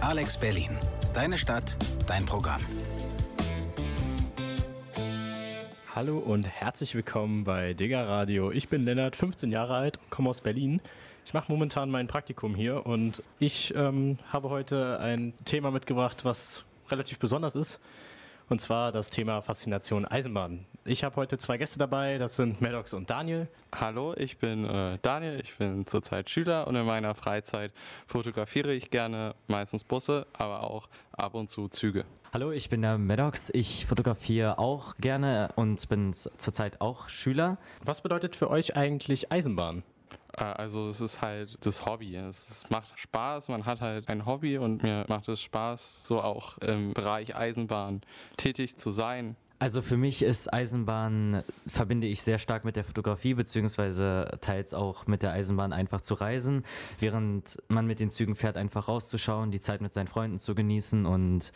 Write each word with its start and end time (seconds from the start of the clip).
Alex 0.00 0.38
Berlin. 0.38 0.70
Deine 1.12 1.36
Stadt, 1.36 1.76
dein 2.06 2.24
Programm. 2.24 2.62
Hallo 5.94 6.16
und 6.18 6.44
herzlich 6.48 6.94
willkommen 6.94 7.44
bei 7.44 7.74
Digger 7.74 8.08
Radio. 8.08 8.50
Ich 8.50 8.70
bin 8.70 8.86
Lennart, 8.86 9.14
15 9.14 9.52
Jahre 9.52 9.74
alt 9.74 9.98
und 9.98 10.08
komme 10.08 10.30
aus 10.30 10.40
Berlin. 10.40 10.80
Ich 11.26 11.34
mache 11.34 11.52
momentan 11.52 11.90
mein 11.90 12.06
Praktikum 12.06 12.54
hier 12.54 12.86
und 12.86 13.22
ich 13.38 13.74
ähm, 13.76 14.18
habe 14.32 14.48
heute 14.48 14.98
ein 15.00 15.34
Thema 15.44 15.70
mitgebracht, 15.70 16.24
was 16.24 16.64
relativ 16.88 17.18
besonders 17.18 17.54
ist. 17.54 17.78
Und 18.50 18.60
zwar 18.60 18.90
das 18.90 19.10
Thema 19.10 19.42
Faszination 19.42 20.04
Eisenbahn. 20.04 20.66
Ich 20.84 21.04
habe 21.04 21.14
heute 21.14 21.38
zwei 21.38 21.56
Gäste 21.56 21.78
dabei, 21.78 22.18
das 22.18 22.34
sind 22.34 22.60
Maddox 22.60 22.92
und 22.94 23.08
Daniel. 23.08 23.46
Hallo, 23.72 24.12
ich 24.16 24.38
bin 24.38 24.64
äh, 24.64 24.98
Daniel, 25.02 25.38
ich 25.40 25.56
bin 25.56 25.86
zurzeit 25.86 26.28
Schüler 26.28 26.66
und 26.66 26.74
in 26.74 26.84
meiner 26.84 27.14
Freizeit 27.14 27.70
fotografiere 28.08 28.74
ich 28.74 28.90
gerne 28.90 29.36
meistens 29.46 29.84
Busse, 29.84 30.26
aber 30.32 30.64
auch 30.64 30.88
ab 31.12 31.34
und 31.34 31.48
zu 31.48 31.68
Züge. 31.68 32.04
Hallo, 32.34 32.50
ich 32.50 32.68
bin 32.68 32.82
der 32.82 32.98
Maddox. 32.98 33.50
Ich 33.50 33.86
fotografiere 33.86 34.58
auch 34.58 34.96
gerne 34.96 35.50
und 35.54 35.88
bin 35.88 36.12
zurzeit 36.12 36.80
auch 36.80 37.08
Schüler. 37.08 37.56
Was 37.84 38.00
bedeutet 38.00 38.34
für 38.34 38.50
euch 38.50 38.76
eigentlich 38.76 39.30
Eisenbahn? 39.30 39.84
Äh, 40.36 40.44
also 40.44 40.86
es 40.86 41.00
ist 41.00 41.20
halt 41.20 41.56
das 41.64 41.86
Hobby. 41.86 42.16
Es 42.16 42.64
macht 42.70 42.98
Spaß, 42.98 43.48
man 43.48 43.66
hat 43.66 43.80
halt 43.80 44.08
ein 44.08 44.26
Hobby 44.26 44.58
und 44.58 44.82
mir 44.82 45.04
macht 45.08 45.28
es 45.28 45.40
Spaß, 45.42 46.04
so 46.04 46.20
auch 46.20 46.58
im 46.58 46.92
Bereich 46.92 47.36
Eisenbahn 47.36 48.02
tätig 48.36 48.76
zu 48.76 48.90
sein. 48.90 49.36
Also 49.62 49.82
für 49.82 49.98
mich 49.98 50.22
ist 50.22 50.50
Eisenbahn, 50.50 51.44
verbinde 51.66 52.06
ich 52.06 52.22
sehr 52.22 52.38
stark 52.38 52.64
mit 52.64 52.76
der 52.76 52.84
Fotografie, 52.84 53.34
beziehungsweise 53.34 54.38
teils 54.40 54.72
auch 54.72 55.06
mit 55.06 55.22
der 55.22 55.32
Eisenbahn 55.32 55.74
einfach 55.74 56.00
zu 56.00 56.14
reisen, 56.14 56.64
während 56.98 57.58
man 57.68 57.86
mit 57.86 58.00
den 58.00 58.08
Zügen 58.08 58.36
fährt, 58.36 58.56
einfach 58.56 58.88
rauszuschauen, 58.88 59.50
die 59.50 59.60
Zeit 59.60 59.82
mit 59.82 59.92
seinen 59.92 60.06
Freunden 60.06 60.38
zu 60.38 60.54
genießen 60.54 61.04
und 61.04 61.52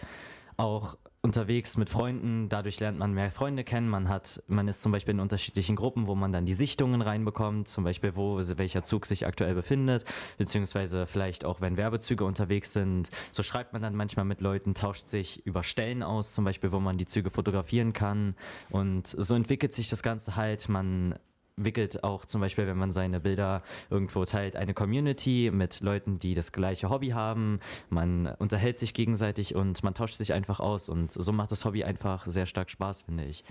auch 0.57 0.97
unterwegs 1.25 1.79
mit 1.79 1.89
Freunden. 1.89 2.51
Dadurch 2.51 2.79
lernt 2.81 2.99
man 2.99 3.15
mehr 3.15 3.31
Freunde 3.31 3.65
kennen. 3.65 3.89
Man 3.89 4.11
hat, 4.11 4.43
man 4.47 4.69
ist 4.69 4.83
zum 4.83 4.93
Beispiel 4.93 5.15
in 5.15 5.21
unterschiedlichen 5.21 5.75
Gruppen, 5.75 6.07
wo 6.07 6.15
man 6.15 6.33
dann 6.33 6.45
die 6.45 6.53
Sichtungen 6.53 7.01
reinbekommt, 7.01 7.67
zum 7.67 7.83
Beispiel 7.83 8.15
wo 8.15 8.39
welcher 8.39 8.85
Zug 8.85 9.07
sich 9.07 9.27
aktuell 9.27 9.55
befindet, 9.55 10.05
beziehungsweise 10.37 11.07
vielleicht 11.07 11.47
auch, 11.47 11.63
wenn 11.63 11.79
Werbezüge 11.79 12.27
unterwegs 12.27 12.75
sind. 12.75 13.09
So 13.33 13.43
schreibt 13.43 13.73
man 13.73 13.81
dann 13.81 13.97
manchmal 13.97 14.27
mit 14.27 14.43
Leuten, 14.43 14.75
tauscht 14.75 15.09
sich 15.09 15.45
über 15.47 15.63
Stellen 15.63 16.03
aus, 16.03 16.35
zum 16.35 16.45
Beispiel, 16.45 16.73
wo 16.73 16.81
man 16.81 16.99
die 16.99 17.07
Züge 17.07 17.31
fotografieren 17.31 17.95
kann. 17.95 18.37
Und 18.69 19.07
so 19.07 19.35
entwickelt 19.35 19.73
sich 19.73 19.89
das 19.89 20.03
Ganze 20.03 20.37
halt. 20.37 20.69
Man 20.69 21.15
wickelt 21.57 22.05
auch 22.05 22.25
zum 22.25 22.41
Beispiel, 22.41 22.67
wenn 22.67 22.77
man 22.77 22.93
seine 22.93 23.21
Bilder 23.21 23.63
irgendwo 23.91 24.25
teilt, 24.25 24.57
eine 24.57 24.75
Community 24.75 25.51
mit 25.53 25.81
Leuten, 25.81 26.19
die 26.19 26.35
das 26.35 26.53
gleiche 26.53 26.91
Hobby 26.91 27.11
haben. 27.11 27.61
Man 27.91 28.27
unterhält 28.39 28.79
sich 28.79 28.95
gegenseitig 28.95 29.55
und 29.55 29.83
man 29.83 29.95
tauscht 29.95 30.15
sich 30.15 30.33
einfach 30.33 30.61
aus 30.61 30.89
und 30.89 31.13
so 31.13 31.33
macht 31.33 31.53
das 31.53 31.65
Hobby 31.65 31.85
einfach 31.85 32.27
sehr 32.27 32.47
stark 32.47 32.71
Spaß, 32.71 33.03
finde 33.03 33.25
ich. 33.25 33.45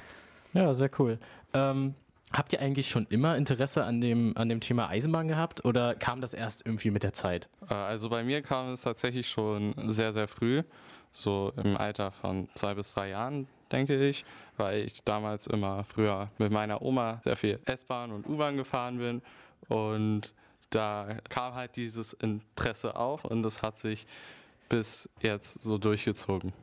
Ja, 0.54 0.74
sehr 0.74 0.90
cool. 1.00 1.20
Ähm, 1.54 1.96
habt 2.31 2.54
ihr 2.54 2.59
eigentlich 2.59 2.90
schon 2.90 3.08
immer 3.09 3.38
Interesse 3.38 3.84
an 3.84 4.02
dem, 4.02 4.36
an 4.38 4.50
dem 4.50 4.59
Thema 4.59 4.90
Eisenbahn 4.90 5.28
gehabt 5.28 5.66
oder 5.66 5.96
kam 5.96 6.22
das 6.22 6.34
erst 6.34 6.66
irgendwie 6.66 6.92
mit 6.92 7.04
der 7.04 7.14
Zeit? 7.14 7.50
Äh, 7.70 7.74
also 7.74 8.09
bei 8.09 8.24
mir 8.24 8.42
kam 8.42 8.74
es 8.74 8.81
tatsächlich 8.81 9.30
schon 9.30 9.74
sehr, 9.88 10.12
sehr 10.12 10.28
früh, 10.28 10.64
so 11.12 11.54
im 11.64 11.78
Alter 11.78 12.12
von 12.12 12.50
zwei 12.54 12.74
bis 12.74 12.94
drei 12.94 13.09
Jahren 13.09 13.48
denke 13.73 14.07
ich, 14.07 14.23
weil 14.55 14.83
ich 14.83 15.03
damals 15.03 15.47
immer 15.47 15.83
früher 15.83 16.29
mit 16.38 16.52
meiner 16.52 16.81
Oma 16.81 17.19
sehr 17.23 17.35
viel 17.35 17.59
S-Bahn 17.66 18.11
und 18.11 18.27
U-Bahn 18.27 18.55
gefahren 18.55 18.99
bin 18.99 19.21
und 19.67 20.33
da 20.69 21.17
kam 21.29 21.53
halt 21.55 21.75
dieses 21.75 22.13
Interesse 22.13 22.95
auf 22.95 23.25
und 23.25 23.44
das 23.44 23.61
hat 23.61 23.77
sich 23.77 24.05
bis 24.69 25.09
jetzt 25.21 25.61
so 25.61 25.77
durchgezogen. 25.77 26.53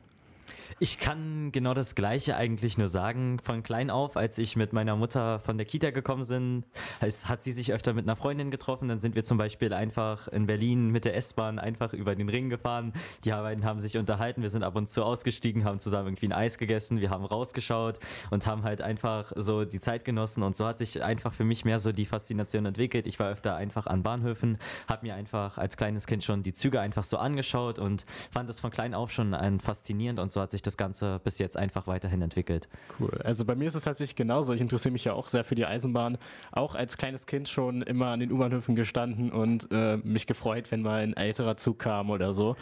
Ich 0.79 0.97
kann 0.97 1.51
genau 1.51 1.73
das 1.73 1.93
Gleiche 1.93 2.35
eigentlich 2.35 2.77
nur 2.77 2.87
sagen. 2.87 3.39
Von 3.39 3.61
klein 3.61 3.91
auf, 3.91 4.17
als 4.17 4.37
ich 4.37 4.55
mit 4.55 4.73
meiner 4.73 4.95
Mutter 4.95 5.39
von 5.39 5.57
der 5.57 5.65
Kita 5.65 5.91
gekommen 5.91 6.25
bin, 6.27 6.65
hat 6.99 7.43
sie 7.43 7.51
sich 7.51 7.71
öfter 7.71 7.93
mit 7.93 8.05
einer 8.05 8.15
Freundin 8.15 8.49
getroffen. 8.49 8.87
Dann 8.87 8.99
sind 8.99 9.13
wir 9.13 9.23
zum 9.23 9.37
Beispiel 9.37 9.73
einfach 9.73 10.27
in 10.27 10.47
Berlin 10.47 10.89
mit 10.89 11.05
der 11.05 11.15
S-Bahn 11.15 11.59
einfach 11.59 11.93
über 11.93 12.15
den 12.15 12.29
Ring 12.29 12.49
gefahren. 12.49 12.93
Die 13.23 13.29
beiden 13.29 13.63
haben 13.63 13.79
sich 13.79 13.97
unterhalten. 13.97 14.41
Wir 14.41 14.49
sind 14.49 14.63
ab 14.63 14.75
und 14.75 14.89
zu 14.89 15.03
ausgestiegen, 15.03 15.65
haben 15.65 15.79
zusammen 15.79 16.07
irgendwie 16.07 16.27
ein 16.27 16.33
Eis 16.33 16.57
gegessen. 16.57 16.99
Wir 16.99 17.11
haben 17.11 17.25
rausgeschaut 17.25 17.99
und 18.31 18.47
haben 18.47 18.63
halt 18.63 18.81
einfach 18.81 19.31
so 19.35 19.65
die 19.65 19.79
Zeit 19.79 20.03
genossen. 20.03 20.41
Und 20.41 20.57
so 20.57 20.65
hat 20.65 20.79
sich 20.79 21.03
einfach 21.03 21.33
für 21.33 21.43
mich 21.43 21.63
mehr 21.63 21.77
so 21.77 21.91
die 21.91 22.05
Faszination 22.05 22.65
entwickelt. 22.65 23.05
Ich 23.05 23.19
war 23.19 23.29
öfter 23.29 23.55
einfach 23.55 23.85
an 23.85 24.01
Bahnhöfen, 24.01 24.57
habe 24.87 25.05
mir 25.05 25.13
einfach 25.13 25.59
als 25.59 25.77
kleines 25.77 26.07
Kind 26.07 26.23
schon 26.23 26.41
die 26.41 26.53
Züge 26.53 26.79
einfach 26.79 27.03
so 27.03 27.17
angeschaut 27.17 27.77
und 27.77 28.05
fand 28.31 28.49
es 28.49 28.59
von 28.59 28.71
klein 28.71 28.95
auf 28.95 29.11
schon 29.11 29.35
faszinierend. 29.59 30.19
Und 30.19 30.30
so 30.31 30.41
hat 30.41 30.51
sich 30.51 30.61
sich 30.61 30.63
das 30.63 30.77
Ganze 30.77 31.19
bis 31.23 31.39
jetzt 31.39 31.57
einfach 31.57 31.87
weiterhin 31.87 32.21
entwickelt. 32.21 32.69
Cool. 32.99 33.19
Also 33.23 33.45
bei 33.45 33.55
mir 33.55 33.67
ist 33.67 33.75
es 33.75 33.83
tatsächlich 33.83 34.15
genauso. 34.15 34.53
Ich 34.53 34.61
interessiere 34.61 34.91
mich 34.91 35.03
ja 35.03 35.13
auch 35.13 35.27
sehr 35.27 35.43
für 35.43 35.55
die 35.55 35.65
Eisenbahn. 35.65 36.17
Auch 36.51 36.75
als 36.75 36.97
kleines 36.97 37.25
Kind 37.25 37.49
schon 37.49 37.81
immer 37.81 38.07
an 38.07 38.19
den 38.19 38.31
U-Bahnhöfen 38.31 38.75
gestanden 38.75 39.31
und 39.31 39.67
äh, 39.71 39.97
mich 39.97 40.27
gefreut, 40.27 40.71
wenn 40.71 40.81
mal 40.81 41.01
ein 41.01 41.15
älterer 41.15 41.57
Zug 41.57 41.79
kam 41.79 42.09
oder 42.09 42.33
so. 42.33 42.55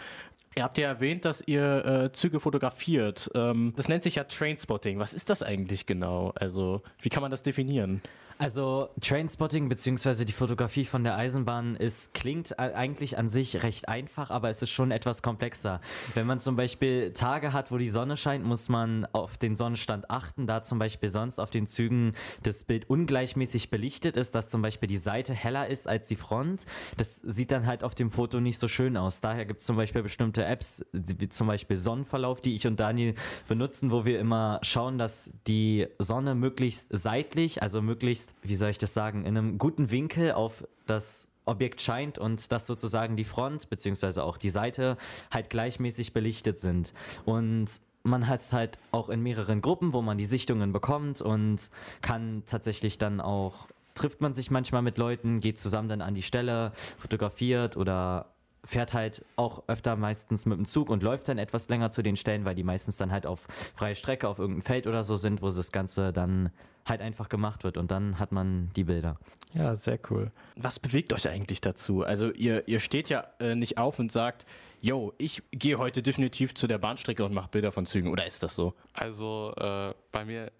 Ihr 0.55 0.63
habt 0.63 0.77
ja 0.77 0.87
erwähnt, 0.87 1.25
dass 1.25 1.41
ihr 1.45 1.85
äh, 1.85 2.11
Züge 2.11 2.39
fotografiert. 2.39 3.29
Ähm, 3.35 3.73
das 3.75 3.87
nennt 3.87 4.03
sich 4.03 4.15
ja 4.15 4.23
Trainspotting. 4.23 4.99
Was 4.99 5.13
ist 5.13 5.29
das 5.29 5.43
eigentlich 5.43 5.85
genau? 5.85 6.33
Also, 6.35 6.81
wie 7.01 7.09
kann 7.09 7.21
man 7.21 7.31
das 7.31 7.43
definieren? 7.43 8.01
Also, 8.41 8.87
Trainspotting 9.01 9.67
bzw. 9.67 10.23
die 10.23 10.31
Fotografie 10.31 10.85
von 10.85 11.03
der 11.03 11.17
Eisenbahn 11.17 11.75
ist, 11.75 12.13
klingt 12.13 12.57
eigentlich 12.57 13.17
an 13.17 13.27
sich 13.27 13.63
recht 13.63 13.89
einfach, 13.89 14.29
aber 14.29 14.49
es 14.49 14.61
ist 14.61 14.69
schon 14.69 14.91
etwas 14.91 15.21
komplexer. 15.21 15.81
Wenn 16.13 16.25
man 16.25 16.39
zum 16.39 16.55
Beispiel 16.55 17.11
Tage 17.11 17.51
hat, 17.51 17.69
wo 17.69 17.77
die 17.77 17.89
Sonne 17.89 18.15
scheint, 18.15 18.45
muss 18.45 18.69
man 18.69 19.05
auf 19.11 19.37
den 19.37 19.57
Sonnenstand 19.57 20.09
achten, 20.09 20.47
da 20.47 20.63
zum 20.63 20.79
Beispiel 20.79 21.09
sonst 21.09 21.37
auf 21.37 21.49
den 21.49 21.67
Zügen 21.67 22.13
das 22.41 22.63
Bild 22.63 22.89
ungleichmäßig 22.89 23.71
belichtet 23.71 24.15
ist, 24.15 24.33
dass 24.33 24.47
zum 24.47 24.61
Beispiel 24.61 24.87
die 24.87 24.95
Seite 24.95 25.33
heller 25.33 25.67
ist 25.67 25.89
als 25.89 26.07
die 26.07 26.15
Front. 26.15 26.65
Das 26.95 27.17
sieht 27.17 27.51
dann 27.51 27.65
halt 27.65 27.83
auf 27.83 27.93
dem 27.93 28.09
Foto 28.09 28.39
nicht 28.39 28.57
so 28.57 28.69
schön 28.69 28.95
aus. 28.95 29.19
Daher 29.19 29.43
gibt 29.43 29.59
es 29.59 29.65
zum 29.65 29.75
Beispiel 29.75 30.01
bestimmte 30.01 30.38
bestimmte 30.39 30.45
Apps, 30.45 30.85
wie 30.93 31.29
zum 31.29 31.47
Beispiel 31.47 31.77
Sonnenverlauf, 31.77 32.41
die 32.41 32.55
ich 32.55 32.65
und 32.65 32.79
Daniel 32.79 33.15
benutzen, 33.47 33.91
wo 33.91 34.05
wir 34.05 34.19
immer 34.19 34.59
schauen, 34.61 34.97
dass 34.97 35.31
die 35.47 35.87
Sonne 35.99 36.35
möglichst 36.35 36.87
seitlich, 36.91 37.61
also 37.61 37.81
möglichst, 37.81 38.33
wie 38.41 38.55
soll 38.55 38.69
ich 38.69 38.77
das 38.77 38.93
sagen, 38.93 39.25
in 39.25 39.37
einem 39.37 39.57
guten 39.57 39.91
Winkel 39.91 40.33
auf 40.33 40.65
das 40.85 41.27
Objekt 41.45 41.81
scheint 41.81 42.17
und 42.17 42.51
dass 42.51 42.67
sozusagen 42.67 43.17
die 43.17 43.25
Front 43.25 43.69
beziehungsweise 43.69 44.23
auch 44.23 44.37
die 44.37 44.49
Seite 44.49 44.97
halt 45.31 45.49
gleichmäßig 45.49 46.13
belichtet 46.13 46.59
sind. 46.59 46.93
Und 47.25 47.67
man 48.03 48.27
hat 48.27 48.39
es 48.39 48.53
halt 48.53 48.77
auch 48.91 49.09
in 49.09 49.21
mehreren 49.21 49.61
Gruppen, 49.61 49.93
wo 49.93 50.01
man 50.01 50.17
die 50.17 50.25
Sichtungen 50.25 50.71
bekommt 50.71 51.21
und 51.21 51.69
kann 52.01 52.43
tatsächlich 52.45 52.97
dann 52.97 53.19
auch 53.19 53.67
trifft 53.95 54.21
man 54.21 54.33
sich 54.33 54.49
manchmal 54.49 54.81
mit 54.81 54.97
Leuten, 54.97 55.41
geht 55.41 55.59
zusammen 55.59 55.89
dann 55.89 56.01
an 56.01 56.13
die 56.13 56.21
Stelle, 56.21 56.71
fotografiert 56.97 57.75
oder 57.75 58.27
fährt 58.63 58.93
halt 58.93 59.25
auch 59.35 59.63
öfter 59.67 59.95
meistens 59.95 60.45
mit 60.45 60.57
dem 60.57 60.65
Zug 60.65 60.89
und 60.89 61.03
läuft 61.03 61.29
dann 61.29 61.37
etwas 61.37 61.69
länger 61.69 61.91
zu 61.91 62.01
den 62.01 62.15
Stellen, 62.15 62.45
weil 62.45 62.55
die 62.55 62.63
meistens 62.63 62.97
dann 62.97 63.11
halt 63.11 63.25
auf 63.25 63.47
freie 63.75 63.95
Strecke 63.95 64.27
auf 64.27 64.39
irgendeinem 64.39 64.63
Feld 64.63 64.87
oder 64.87 65.03
so 65.03 65.15
sind, 65.15 65.41
wo 65.41 65.47
das 65.47 65.71
Ganze 65.71 66.11
dann 66.13 66.51
halt 66.85 67.01
einfach 67.01 67.29
gemacht 67.29 67.63
wird 67.63 67.77
und 67.77 67.91
dann 67.91 68.19
hat 68.19 68.31
man 68.31 68.71
die 68.75 68.83
Bilder. 68.83 69.17
Ja, 69.53 69.75
sehr 69.75 69.99
cool. 70.09 70.31
Was 70.55 70.79
bewegt 70.79 71.13
euch 71.13 71.27
eigentlich 71.27 71.61
dazu? 71.61 72.03
Also 72.03 72.31
ihr, 72.31 72.67
ihr 72.67 72.79
steht 72.79 73.09
ja 73.09 73.27
äh, 73.39 73.55
nicht 73.55 73.77
auf 73.77 73.99
und 73.99 74.11
sagt, 74.11 74.45
yo, 74.81 75.13
ich 75.17 75.43
gehe 75.51 75.77
heute 75.77 76.01
definitiv 76.01 76.53
zu 76.53 76.67
der 76.67 76.77
Bahnstrecke 76.77 77.23
und 77.23 77.33
mache 77.33 77.49
Bilder 77.49 77.71
von 77.71 77.85
Zügen 77.85 78.09
oder 78.09 78.25
ist 78.25 78.43
das 78.43 78.55
so? 78.55 78.73
Also 78.93 79.53
äh, 79.57 79.93
bei 80.11 80.25
mir 80.25 80.51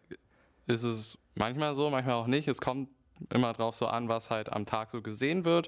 ist 0.67 0.83
es 0.83 1.17
manchmal 1.35 1.75
so, 1.75 1.89
manchmal 1.89 2.16
auch 2.16 2.27
nicht. 2.27 2.47
Es 2.47 2.59
kommt 2.59 2.89
immer 3.34 3.53
drauf 3.53 3.75
so 3.75 3.88
an, 3.88 4.09
was 4.09 4.30
halt 4.30 4.52
am 4.52 4.66
Tag 4.66 4.91
so 4.91 5.02
gesehen 5.02 5.46
wird. 5.46 5.68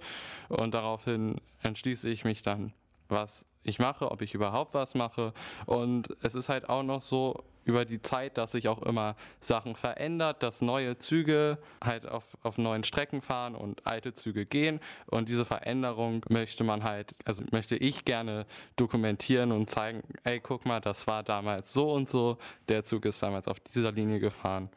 Und 0.49 0.73
daraufhin 0.73 1.41
entschließe 1.61 2.09
ich 2.09 2.23
mich 2.23 2.41
dann, 2.41 2.73
was 3.09 3.45
ich 3.63 3.79
mache, 3.79 4.09
ob 4.11 4.21
ich 4.21 4.33
überhaupt 4.33 4.73
was 4.73 4.95
mache. 4.95 5.33
Und 5.65 6.15
es 6.21 6.35
ist 6.35 6.49
halt 6.49 6.69
auch 6.69 6.83
noch 6.83 7.01
so 7.01 7.43
über 7.63 7.85
die 7.85 8.01
Zeit, 8.01 8.37
dass 8.37 8.53
sich 8.53 8.67
auch 8.67 8.81
immer 8.81 9.15
Sachen 9.39 9.75
verändert, 9.75 10.41
dass 10.41 10.61
neue 10.61 10.97
Züge 10.97 11.59
halt 11.83 12.07
auf, 12.07 12.23
auf 12.41 12.57
neuen 12.57 12.83
Strecken 12.83 13.21
fahren 13.21 13.55
und 13.55 13.85
alte 13.85 14.13
Züge 14.13 14.45
gehen. 14.45 14.79
Und 15.05 15.29
diese 15.29 15.45
Veränderung 15.45 16.25
möchte 16.29 16.63
man 16.63 16.83
halt, 16.83 17.15
also 17.25 17.43
möchte 17.51 17.75
ich 17.75 18.03
gerne 18.05 18.45
dokumentieren 18.77 19.51
und 19.51 19.69
zeigen, 19.69 20.01
ey, 20.23 20.39
guck 20.39 20.65
mal, 20.65 20.79
das 20.79 21.05
war 21.07 21.23
damals 21.23 21.73
so 21.73 21.91
und 21.91 22.07
so, 22.07 22.37
der 22.67 22.83
Zug 22.83 23.05
ist 23.05 23.21
damals 23.21 23.47
auf 23.47 23.59
dieser 23.59 23.91
Linie 23.91 24.19
gefahren. 24.19 24.69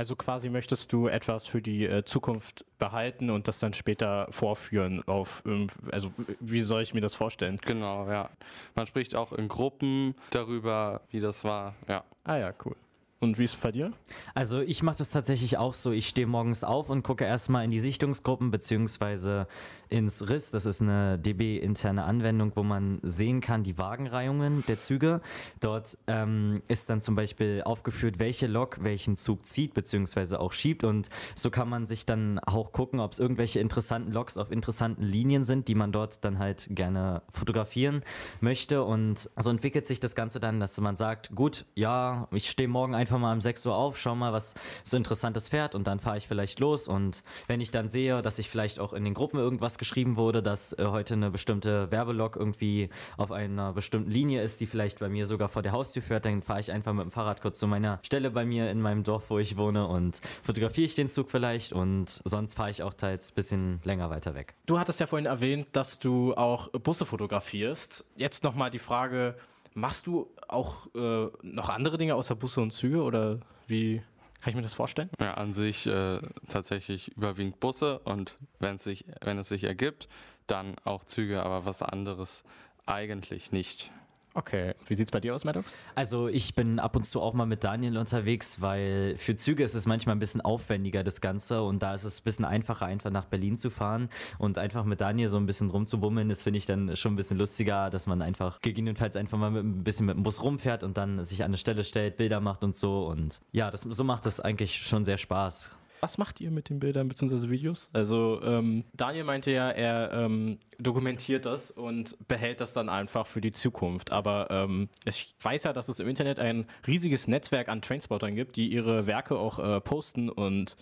Also 0.00 0.16
quasi 0.16 0.48
möchtest 0.48 0.94
du 0.94 1.08
etwas 1.08 1.44
für 1.44 1.60
die 1.60 1.84
äh, 1.84 2.06
Zukunft 2.06 2.64
behalten 2.78 3.28
und 3.28 3.48
das 3.48 3.58
dann 3.58 3.74
später 3.74 4.28
vorführen 4.30 5.06
auf, 5.06 5.42
ähm, 5.44 5.66
also 5.92 6.10
wie 6.40 6.62
soll 6.62 6.80
ich 6.80 6.94
mir 6.94 7.02
das 7.02 7.14
vorstellen? 7.14 7.58
Genau, 7.66 8.10
ja. 8.10 8.30
Man 8.74 8.86
spricht 8.86 9.14
auch 9.14 9.30
in 9.34 9.46
Gruppen 9.46 10.14
darüber, 10.30 11.02
wie 11.10 11.20
das 11.20 11.44
war, 11.44 11.74
ja. 11.86 12.02
Ah 12.24 12.38
ja, 12.38 12.54
cool. 12.64 12.76
Und 13.22 13.38
wie 13.38 13.44
ist 13.44 13.52
es 13.52 13.60
bei 13.60 13.70
dir? 13.70 13.92
Also 14.34 14.60
ich 14.62 14.82
mache 14.82 14.96
das 14.96 15.10
tatsächlich 15.10 15.58
auch 15.58 15.74
so. 15.74 15.90
Ich 15.90 16.08
stehe 16.08 16.26
morgens 16.26 16.64
auf 16.64 16.88
und 16.88 17.02
gucke 17.02 17.26
erstmal 17.26 17.66
in 17.66 17.70
die 17.70 17.78
Sichtungsgruppen 17.78 18.50
beziehungsweise 18.50 19.46
ins 19.90 20.26
RIS. 20.26 20.52
Das 20.52 20.64
ist 20.64 20.80
eine 20.80 21.18
DB-interne 21.18 22.04
Anwendung, 22.04 22.52
wo 22.54 22.62
man 22.62 22.98
sehen 23.02 23.42
kann 23.42 23.62
die 23.62 23.76
Wagenreihungen 23.76 24.64
der 24.68 24.78
Züge. 24.78 25.20
Dort 25.60 25.98
ähm, 26.06 26.62
ist 26.68 26.88
dann 26.88 27.02
zum 27.02 27.14
Beispiel 27.14 27.60
aufgeführt, 27.62 28.18
welche 28.18 28.46
Lok 28.46 28.78
welchen 28.82 29.16
Zug 29.16 29.44
zieht 29.44 29.74
beziehungsweise 29.74 30.40
auch 30.40 30.52
schiebt. 30.52 30.82
Und 30.82 31.10
so 31.34 31.50
kann 31.50 31.68
man 31.68 31.86
sich 31.86 32.06
dann 32.06 32.38
auch 32.38 32.72
gucken, 32.72 33.00
ob 33.00 33.12
es 33.12 33.18
irgendwelche 33.18 33.60
interessanten 33.60 34.12
Loks 34.12 34.38
auf 34.38 34.50
interessanten 34.50 35.02
Linien 35.02 35.44
sind, 35.44 35.68
die 35.68 35.74
man 35.74 35.92
dort 35.92 36.24
dann 36.24 36.38
halt 36.38 36.68
gerne 36.70 37.20
fotografieren 37.28 38.02
möchte. 38.40 38.82
Und 38.82 39.28
so 39.36 39.50
entwickelt 39.50 39.86
sich 39.86 40.00
das 40.00 40.14
Ganze 40.14 40.40
dann, 40.40 40.58
dass 40.58 40.80
man 40.80 40.96
sagt, 40.96 41.34
gut, 41.34 41.66
ja, 41.74 42.26
ich 42.32 42.48
stehe 42.48 42.68
morgen 42.68 42.94
einfach 42.94 43.09
mal 43.18 43.32
um 43.32 43.40
6 43.40 43.66
Uhr 43.66 43.74
auf, 43.74 43.98
schau 43.98 44.14
mal, 44.14 44.32
was 44.32 44.54
so 44.84 44.96
interessantes 44.96 45.48
fährt 45.48 45.74
und 45.74 45.86
dann 45.86 45.98
fahre 45.98 46.18
ich 46.18 46.26
vielleicht 46.26 46.60
los. 46.60 46.88
Und 46.88 47.22
wenn 47.46 47.60
ich 47.60 47.70
dann 47.70 47.88
sehe, 47.88 48.22
dass 48.22 48.38
ich 48.38 48.48
vielleicht 48.48 48.80
auch 48.80 48.92
in 48.92 49.04
den 49.04 49.14
Gruppen 49.14 49.38
irgendwas 49.38 49.78
geschrieben 49.78 50.16
wurde, 50.16 50.42
dass 50.42 50.72
äh, 50.74 50.86
heute 50.86 51.14
eine 51.14 51.30
bestimmte 51.30 51.90
Werbelog 51.90 52.36
irgendwie 52.36 52.90
auf 53.16 53.32
einer 53.32 53.72
bestimmten 53.72 54.10
Linie 54.10 54.42
ist, 54.42 54.60
die 54.60 54.66
vielleicht 54.66 54.98
bei 54.98 55.08
mir 55.08 55.26
sogar 55.26 55.48
vor 55.48 55.62
der 55.62 55.72
Haustür 55.72 56.02
fährt, 56.02 56.24
dann 56.24 56.42
fahre 56.42 56.60
ich 56.60 56.72
einfach 56.72 56.92
mit 56.92 57.04
dem 57.04 57.10
Fahrrad 57.10 57.40
kurz 57.40 57.58
zu 57.58 57.66
meiner 57.66 57.98
Stelle 58.02 58.30
bei 58.30 58.44
mir 58.44 58.70
in 58.70 58.80
meinem 58.80 59.04
Dorf, 59.04 59.24
wo 59.28 59.38
ich 59.38 59.56
wohne 59.56 59.86
und 59.86 60.20
fotografiere 60.42 60.86
ich 60.86 60.94
den 60.94 61.08
Zug 61.08 61.30
vielleicht 61.30 61.72
und 61.72 62.20
sonst 62.24 62.54
fahre 62.54 62.70
ich 62.70 62.82
auch 62.82 62.94
teils 62.94 63.30
ein 63.30 63.34
bisschen 63.34 63.80
länger 63.84 64.10
weiter 64.10 64.34
weg. 64.34 64.54
Du 64.66 64.78
hattest 64.78 65.00
ja 65.00 65.06
vorhin 65.06 65.26
erwähnt, 65.26 65.68
dass 65.72 65.98
du 65.98 66.34
auch 66.34 66.68
Busse 66.70 67.06
fotografierst. 67.06 68.04
Jetzt 68.16 68.44
nochmal 68.44 68.70
die 68.70 68.78
Frage, 68.78 69.36
machst 69.74 70.06
du 70.06 70.30
auch 70.48 70.86
äh, 70.94 71.28
noch 71.42 71.68
andere 71.68 71.98
Dinge 71.98 72.14
außer 72.14 72.34
Busse 72.34 72.60
und 72.60 72.72
Züge 72.72 73.02
oder 73.02 73.40
wie 73.66 74.02
kann 74.40 74.50
ich 74.50 74.56
mir 74.56 74.62
das 74.62 74.74
vorstellen? 74.74 75.10
Ja, 75.20 75.34
an 75.34 75.52
sich 75.52 75.86
äh, 75.86 76.20
tatsächlich 76.48 77.08
überwiegend 77.16 77.60
Busse 77.60 77.98
und 78.00 78.38
wenn 78.58 78.76
es 78.76 78.84
sich, 78.84 79.04
wenn 79.22 79.38
es 79.38 79.48
sich 79.48 79.64
ergibt, 79.64 80.08
dann 80.46 80.76
auch 80.84 81.04
Züge, 81.04 81.42
aber 81.42 81.64
was 81.64 81.82
anderes 81.82 82.44
eigentlich 82.86 83.52
nicht. 83.52 83.92
Okay, 84.32 84.74
wie 84.86 84.94
sieht 84.94 85.08
es 85.08 85.10
bei 85.10 85.18
dir 85.18 85.34
aus, 85.34 85.44
Maddox? 85.44 85.76
Also 85.96 86.28
ich 86.28 86.54
bin 86.54 86.78
ab 86.78 86.94
und 86.94 87.04
zu 87.04 87.20
auch 87.20 87.34
mal 87.34 87.46
mit 87.46 87.64
Daniel 87.64 87.98
unterwegs, 87.98 88.60
weil 88.60 89.16
für 89.16 89.34
Züge 89.34 89.64
ist 89.64 89.74
es 89.74 89.86
manchmal 89.86 90.14
ein 90.14 90.20
bisschen 90.20 90.40
aufwendiger, 90.40 91.02
das 91.02 91.20
Ganze. 91.20 91.62
Und 91.62 91.82
da 91.82 91.94
ist 91.94 92.04
es 92.04 92.20
ein 92.20 92.24
bisschen 92.24 92.44
einfacher, 92.44 92.86
einfach 92.86 93.10
nach 93.10 93.24
Berlin 93.24 93.58
zu 93.58 93.70
fahren 93.70 94.08
und 94.38 94.56
einfach 94.56 94.84
mit 94.84 95.00
Daniel 95.00 95.28
so 95.28 95.36
ein 95.36 95.46
bisschen 95.46 95.70
rumzubummeln. 95.70 96.28
Das 96.28 96.44
finde 96.44 96.58
ich 96.58 96.66
dann 96.66 96.96
schon 96.96 97.14
ein 97.14 97.16
bisschen 97.16 97.38
lustiger, 97.38 97.90
dass 97.90 98.06
man 98.06 98.22
einfach 98.22 98.60
gegebenenfalls 98.60 99.16
einfach 99.16 99.36
mal 99.36 99.50
mit, 99.50 99.64
ein 99.64 99.82
bisschen 99.82 100.06
mit 100.06 100.16
dem 100.16 100.22
Bus 100.22 100.40
rumfährt 100.42 100.84
und 100.84 100.96
dann 100.96 101.24
sich 101.24 101.42
an 101.42 101.50
eine 101.50 101.58
Stelle 101.58 101.82
stellt, 101.82 102.16
Bilder 102.16 102.40
macht 102.40 102.62
und 102.62 102.76
so. 102.76 103.06
Und 103.06 103.40
ja, 103.50 103.70
das, 103.70 103.80
so 103.80 104.04
macht 104.04 104.26
das 104.26 104.38
eigentlich 104.38 104.86
schon 104.86 105.04
sehr 105.04 105.18
Spaß. 105.18 105.72
Was 106.00 106.18
macht 106.18 106.40
ihr 106.40 106.50
mit 106.50 106.68
den 106.68 106.80
Bildern 106.80 107.08
bzw. 107.08 107.50
Videos? 107.50 107.90
Also 107.92 108.40
ähm, 108.42 108.84
Daniel 108.94 109.24
meinte 109.24 109.50
ja, 109.50 109.70
er 109.70 110.12
ähm, 110.12 110.58
dokumentiert 110.78 111.46
das 111.46 111.70
und 111.70 112.16
behält 112.26 112.60
das 112.60 112.72
dann 112.72 112.88
einfach 112.88 113.26
für 113.26 113.40
die 113.40 113.52
Zukunft. 113.52 114.12
Aber 114.12 114.48
ähm, 114.50 114.88
ich 115.04 115.34
weiß 115.42 115.64
ja, 115.64 115.72
dass 115.72 115.88
es 115.88 116.00
im 116.00 116.08
Internet 116.08 116.40
ein 116.40 116.66
riesiges 116.86 117.28
Netzwerk 117.28 117.68
an 117.68 117.82
Trainspottern 117.82 118.34
gibt, 118.34 118.56
die 118.56 118.72
ihre 118.72 119.06
Werke 119.06 119.38
auch 119.38 119.58
äh, 119.58 119.80
posten 119.80 120.28
und 120.30 120.76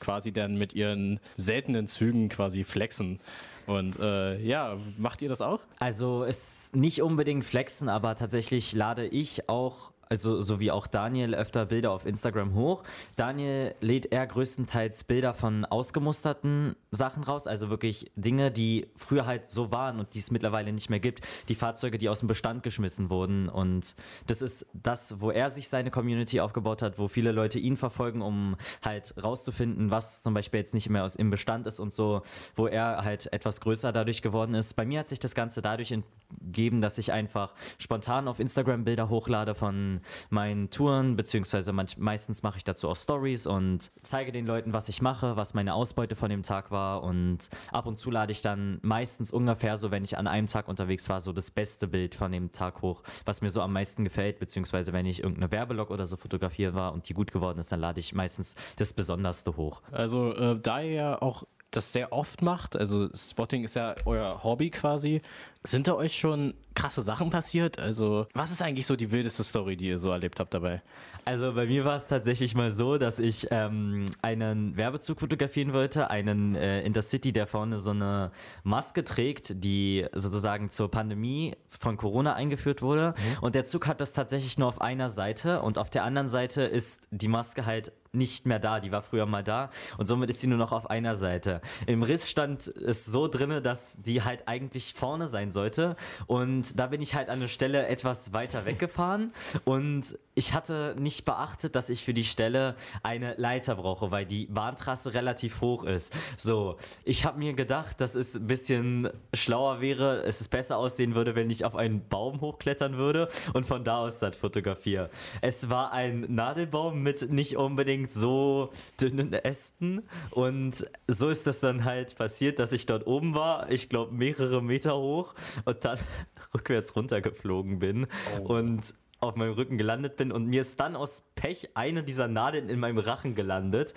quasi 0.00 0.32
dann 0.32 0.56
mit 0.56 0.72
ihren 0.72 1.20
seltenen 1.36 1.86
Zügen 1.86 2.28
quasi 2.28 2.64
flexen. 2.64 3.20
Und 3.66 3.98
äh, 4.00 4.38
ja, 4.40 4.76
macht 4.98 5.22
ihr 5.22 5.28
das 5.28 5.40
auch? 5.40 5.60
Also 5.78 6.24
es 6.24 6.72
nicht 6.74 7.02
unbedingt 7.02 7.44
flexen, 7.44 7.88
aber 7.88 8.16
tatsächlich 8.16 8.72
lade 8.72 9.06
ich 9.06 9.48
auch 9.48 9.91
also 10.08 10.42
so 10.42 10.60
wie 10.60 10.70
auch 10.70 10.86
Daniel 10.86 11.34
öfter 11.34 11.66
Bilder 11.66 11.90
auf 11.90 12.04
Instagram 12.04 12.54
hoch. 12.54 12.82
Daniel 13.16 13.74
lädt 13.80 14.12
eher 14.12 14.26
größtenteils 14.26 15.04
Bilder 15.04 15.32
von 15.32 15.64
ausgemusterten 15.64 16.76
Sachen 16.90 17.24
raus, 17.24 17.46
also 17.46 17.70
wirklich 17.70 18.12
Dinge, 18.14 18.50
die 18.50 18.88
früher 18.94 19.24
halt 19.24 19.46
so 19.46 19.70
waren 19.70 19.98
und 19.98 20.12
die 20.14 20.18
es 20.18 20.30
mittlerweile 20.30 20.72
nicht 20.72 20.90
mehr 20.90 21.00
gibt. 21.00 21.26
Die 21.48 21.54
Fahrzeuge, 21.54 21.96
die 21.96 22.10
aus 22.10 22.18
dem 22.18 22.28
Bestand 22.28 22.62
geschmissen 22.62 23.08
wurden. 23.08 23.48
Und 23.48 23.96
das 24.26 24.42
ist 24.42 24.66
das, 24.74 25.20
wo 25.20 25.30
er 25.30 25.48
sich 25.48 25.70
seine 25.70 25.90
Community 25.90 26.40
aufgebaut 26.40 26.82
hat, 26.82 26.98
wo 26.98 27.08
viele 27.08 27.32
Leute 27.32 27.58
ihn 27.58 27.78
verfolgen, 27.78 28.20
um 28.20 28.56
halt 28.84 29.14
rauszufinden, 29.22 29.90
was 29.90 30.22
zum 30.22 30.34
Beispiel 30.34 30.60
jetzt 30.60 30.74
nicht 30.74 30.90
mehr 30.90 31.04
aus 31.04 31.16
im 31.16 31.30
Bestand 31.30 31.66
ist 31.66 31.80
und 31.80 31.92
so, 31.92 32.20
wo 32.54 32.66
er 32.66 33.02
halt 33.02 33.32
etwas 33.32 33.62
größer 33.62 33.92
dadurch 33.92 34.20
geworden 34.20 34.54
ist. 34.54 34.74
Bei 34.74 34.84
mir 34.84 35.00
hat 35.00 35.08
sich 35.08 35.20
das 35.20 35.34
Ganze 35.34 35.62
dadurch 35.62 35.90
entgeben, 35.90 36.82
dass 36.82 36.98
ich 36.98 37.12
einfach 37.12 37.54
spontan 37.78 38.28
auf 38.28 38.40
Instagram 38.40 38.84
Bilder 38.84 39.08
hochlade 39.08 39.54
von 39.54 40.01
meinen 40.30 40.70
Touren, 40.70 41.16
beziehungsweise 41.16 41.72
manch, 41.72 41.96
meistens 41.98 42.42
mache 42.42 42.58
ich 42.58 42.64
dazu 42.64 42.88
auch 42.88 42.96
Stories 42.96 43.46
und 43.46 43.90
zeige 44.02 44.32
den 44.32 44.46
Leuten, 44.46 44.72
was 44.72 44.88
ich 44.88 45.02
mache, 45.02 45.36
was 45.36 45.54
meine 45.54 45.74
Ausbeute 45.74 46.16
von 46.16 46.30
dem 46.30 46.42
Tag 46.42 46.70
war 46.70 47.02
und 47.02 47.48
ab 47.70 47.86
und 47.86 47.98
zu 47.98 48.10
lade 48.10 48.32
ich 48.32 48.40
dann 48.40 48.78
meistens 48.82 49.32
ungefähr 49.32 49.76
so, 49.76 49.90
wenn 49.90 50.04
ich 50.04 50.18
an 50.18 50.26
einem 50.26 50.46
Tag 50.46 50.68
unterwegs 50.68 51.08
war, 51.08 51.20
so 51.20 51.32
das 51.32 51.50
beste 51.50 51.88
Bild 51.88 52.14
von 52.14 52.32
dem 52.32 52.50
Tag 52.50 52.82
hoch, 52.82 53.02
was 53.24 53.40
mir 53.40 53.50
so 53.50 53.60
am 53.62 53.72
meisten 53.72 54.04
gefällt, 54.04 54.38
beziehungsweise 54.38 54.92
wenn 54.92 55.06
ich 55.06 55.22
irgendeine 55.22 55.50
Werbelog 55.52 55.90
oder 55.90 56.06
so 56.06 56.16
fotografiert 56.16 56.74
war 56.74 56.92
und 56.92 57.08
die 57.08 57.14
gut 57.14 57.32
geworden 57.32 57.58
ist, 57.58 57.72
dann 57.72 57.80
lade 57.80 58.00
ich 58.00 58.14
meistens 58.14 58.54
das 58.76 58.92
Besonderste 58.92 59.56
hoch. 59.56 59.82
Also 59.90 60.34
äh, 60.34 60.58
da 60.60 60.80
ihr 60.80 60.92
ja 60.92 61.22
auch 61.22 61.44
das 61.72 61.92
sehr 61.92 62.12
oft 62.12 62.42
macht, 62.42 62.76
also 62.76 63.08
Spotting 63.14 63.64
ist 63.64 63.76
ja 63.76 63.94
euer 64.04 64.44
Hobby 64.44 64.70
quasi, 64.70 65.22
sind 65.64 65.88
da 65.88 65.94
euch 65.94 66.18
schon 66.18 66.54
krasse 66.74 67.02
Sachen 67.02 67.30
passiert? 67.30 67.78
Also, 67.78 68.26
was 68.34 68.50
ist 68.50 68.62
eigentlich 68.62 68.86
so 68.86 68.96
die 68.96 69.10
wildeste 69.10 69.44
Story, 69.44 69.76
die 69.76 69.88
ihr 69.88 69.98
so 69.98 70.10
erlebt 70.10 70.40
habt 70.40 70.54
dabei? 70.54 70.82
Also 71.24 71.52
bei 71.52 71.66
mir 71.66 71.84
war 71.84 71.94
es 71.94 72.08
tatsächlich 72.08 72.56
mal 72.56 72.72
so, 72.72 72.98
dass 72.98 73.20
ich 73.20 73.46
ähm, 73.52 74.06
einen 74.22 74.76
Werbezug 74.76 75.20
fotografieren 75.20 75.72
wollte, 75.72 76.10
einen 76.10 76.56
äh, 76.56 76.82
Intercity, 76.82 77.32
der 77.32 77.46
vorne 77.46 77.78
so 77.78 77.92
eine 77.92 78.32
Maske 78.64 79.04
trägt, 79.04 79.62
die 79.62 80.04
sozusagen 80.12 80.70
zur 80.70 80.90
Pandemie 80.90 81.54
von 81.78 81.96
Corona 81.96 82.34
eingeführt 82.34 82.82
wurde. 82.82 83.14
Mhm. 83.16 83.38
Und 83.42 83.54
der 83.54 83.64
Zug 83.64 83.86
hat 83.86 84.00
das 84.00 84.14
tatsächlich 84.14 84.58
nur 84.58 84.66
auf 84.66 84.80
einer 84.80 85.10
Seite 85.10 85.62
und 85.62 85.78
auf 85.78 85.90
der 85.90 86.02
anderen 86.02 86.28
Seite 86.28 86.62
ist 86.62 87.06
die 87.12 87.28
Maske 87.28 87.66
halt 87.66 87.92
nicht 88.12 88.44
mehr 88.46 88.58
da. 88.58 88.80
Die 88.80 88.92
war 88.92 89.02
früher 89.02 89.26
mal 89.26 89.44
da 89.44 89.70
und 89.98 90.06
somit 90.06 90.28
ist 90.28 90.40
sie 90.40 90.46
nur 90.46 90.58
noch 90.58 90.72
auf 90.72 90.90
einer 90.90 91.14
Seite. 91.14 91.60
Im 91.86 92.02
Riss 92.02 92.28
stand 92.28 92.66
es 92.66 93.06
so 93.06 93.28
drinne, 93.28 93.62
dass 93.62 93.96
die 94.02 94.22
halt 94.22 94.48
eigentlich 94.48 94.94
vorne 94.94 95.28
sein 95.28 95.51
sollte 95.52 95.96
und 96.26 96.78
da 96.78 96.86
bin 96.88 97.00
ich 97.00 97.14
halt 97.14 97.28
an 97.28 97.40
der 97.40 97.48
Stelle 97.48 97.86
etwas 97.86 98.32
weiter 98.32 98.64
weggefahren 98.66 99.32
und 99.64 100.18
ich 100.34 100.54
hatte 100.54 100.96
nicht 100.98 101.24
beachtet, 101.24 101.74
dass 101.74 101.90
ich 101.90 102.04
für 102.04 102.14
die 102.14 102.24
Stelle 102.24 102.74
eine 103.02 103.34
Leiter 103.36 103.74
brauche, 103.76 104.10
weil 104.10 104.24
die 104.24 104.46
Bahntrasse 104.46 105.12
relativ 105.14 105.60
hoch 105.60 105.84
ist. 105.84 106.12
So, 106.36 106.76
ich 107.04 107.24
habe 107.24 107.38
mir 107.38 107.52
gedacht, 107.52 108.00
dass 108.00 108.14
es 108.14 108.34
ein 108.34 108.46
bisschen 108.46 109.10
schlauer 109.34 109.80
wäre, 109.80 110.22
es 110.22 110.48
besser 110.48 110.78
aussehen 110.78 111.14
würde, 111.14 111.34
wenn 111.34 111.50
ich 111.50 111.64
auf 111.64 111.76
einen 111.76 112.08
Baum 112.08 112.40
hochklettern 112.40 112.96
würde 112.96 113.28
und 113.52 113.66
von 113.66 113.84
da 113.84 113.98
aus 113.98 114.18
dann 114.20 114.32
fotografiere. 114.32 115.10
Es 115.40 115.68
war 115.68 115.92
ein 115.92 116.26
Nadelbaum 116.28 117.02
mit 117.02 117.30
nicht 117.30 117.56
unbedingt 117.56 118.10
so 118.12 118.70
dünnen 119.00 119.32
Ästen 119.32 120.02
und 120.30 120.86
so 121.06 121.28
ist 121.28 121.46
das 121.46 121.60
dann 121.60 121.84
halt 121.84 122.16
passiert, 122.16 122.58
dass 122.58 122.72
ich 122.72 122.86
dort 122.86 123.06
oben 123.06 123.34
war, 123.34 123.70
ich 123.70 123.88
glaube 123.88 124.14
mehrere 124.14 124.62
Meter 124.62 124.96
hoch 124.96 125.34
und 125.64 125.84
dann 125.84 125.98
rückwärts 126.54 126.96
runtergeflogen 126.96 127.78
bin 127.78 128.06
oh. 128.38 128.54
und 128.54 128.94
auf 129.20 129.36
meinem 129.36 129.52
Rücken 129.52 129.78
gelandet 129.78 130.16
bin 130.16 130.32
und 130.32 130.46
mir 130.46 130.62
ist 130.62 130.80
dann 130.80 130.96
aus 130.96 131.22
Pech 131.36 131.70
eine 131.74 132.02
dieser 132.02 132.26
Nadeln 132.26 132.68
in 132.68 132.80
meinem 132.80 132.98
Rachen 132.98 133.34
gelandet. 133.34 133.94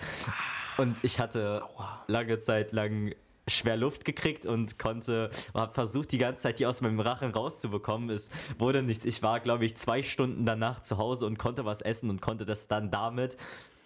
Und 0.78 1.02
ich 1.04 1.18
hatte 1.18 1.62
lange 2.06 2.38
Zeit 2.38 2.70
lang 2.72 3.12
schwer 3.48 3.76
Luft 3.76 4.04
gekriegt 4.04 4.46
und 4.46 4.78
konnte, 4.78 5.30
habe 5.54 5.72
versucht, 5.72 6.12
die 6.12 6.18
ganze 6.18 6.44
Zeit 6.44 6.58
die 6.58 6.66
aus 6.66 6.80
meinem 6.80 7.00
Rachen 7.00 7.30
rauszubekommen. 7.30 8.10
Es 8.10 8.30
wurde 8.58 8.82
nichts. 8.82 9.04
Ich 9.04 9.22
war, 9.22 9.40
glaube 9.40 9.64
ich, 9.64 9.76
zwei 9.76 10.02
Stunden 10.02 10.44
danach 10.44 10.80
zu 10.80 10.98
Hause 10.98 11.26
und 11.26 11.38
konnte 11.38 11.64
was 11.64 11.80
essen 11.80 12.10
und 12.10 12.20
konnte 12.20 12.44
das 12.44 12.68
dann 12.68 12.90
damit 12.90 13.36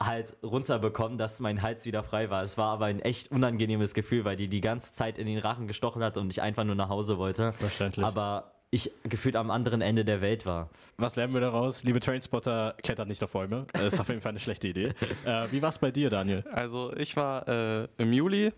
halt 0.02 0.36
runterbekommen, 0.42 1.18
dass 1.18 1.40
mein 1.40 1.62
Hals 1.62 1.84
wieder 1.84 2.02
frei 2.02 2.30
war. 2.30 2.42
Es 2.42 2.56
war 2.56 2.72
aber 2.72 2.86
ein 2.86 3.00
echt 3.00 3.30
unangenehmes 3.30 3.94
Gefühl, 3.94 4.24
weil 4.24 4.36
die 4.36 4.48
die 4.48 4.60
ganze 4.60 4.92
Zeit 4.92 5.18
in 5.18 5.26
den 5.26 5.38
Rachen 5.38 5.66
gestochen 5.66 6.02
hat 6.02 6.16
und 6.16 6.30
ich 6.30 6.40
einfach 6.42 6.64
nur 6.64 6.74
nach 6.74 6.88
Hause 6.88 7.18
wollte. 7.18 7.52
Verständlich. 7.52 8.04
Aber 8.04 8.52
ich 8.70 8.92
gefühlt 9.02 9.36
am 9.36 9.50
anderen 9.50 9.80
Ende 9.82 10.04
der 10.04 10.20
Welt 10.20 10.46
war. 10.46 10.70
Was 10.96 11.16
lernen 11.16 11.34
wir 11.34 11.40
daraus? 11.40 11.82
Liebe 11.82 12.00
Trainspotter, 12.00 12.76
klettert 12.82 13.08
nicht 13.08 13.22
auf 13.22 13.32
Bäume. 13.32 13.66
Das 13.72 13.94
ist 13.94 14.00
auf 14.00 14.08
jeden 14.08 14.20
Fall 14.20 14.30
eine 14.30 14.40
schlechte 14.40 14.68
Idee. 14.68 14.94
Äh, 15.24 15.48
wie 15.50 15.60
war 15.60 15.68
es 15.68 15.78
bei 15.78 15.90
dir, 15.90 16.08
Daniel? 16.08 16.44
Also 16.50 16.94
ich 16.96 17.14
war 17.14 17.46
äh, 17.46 17.88
im 17.98 18.12
Juli, 18.12 18.52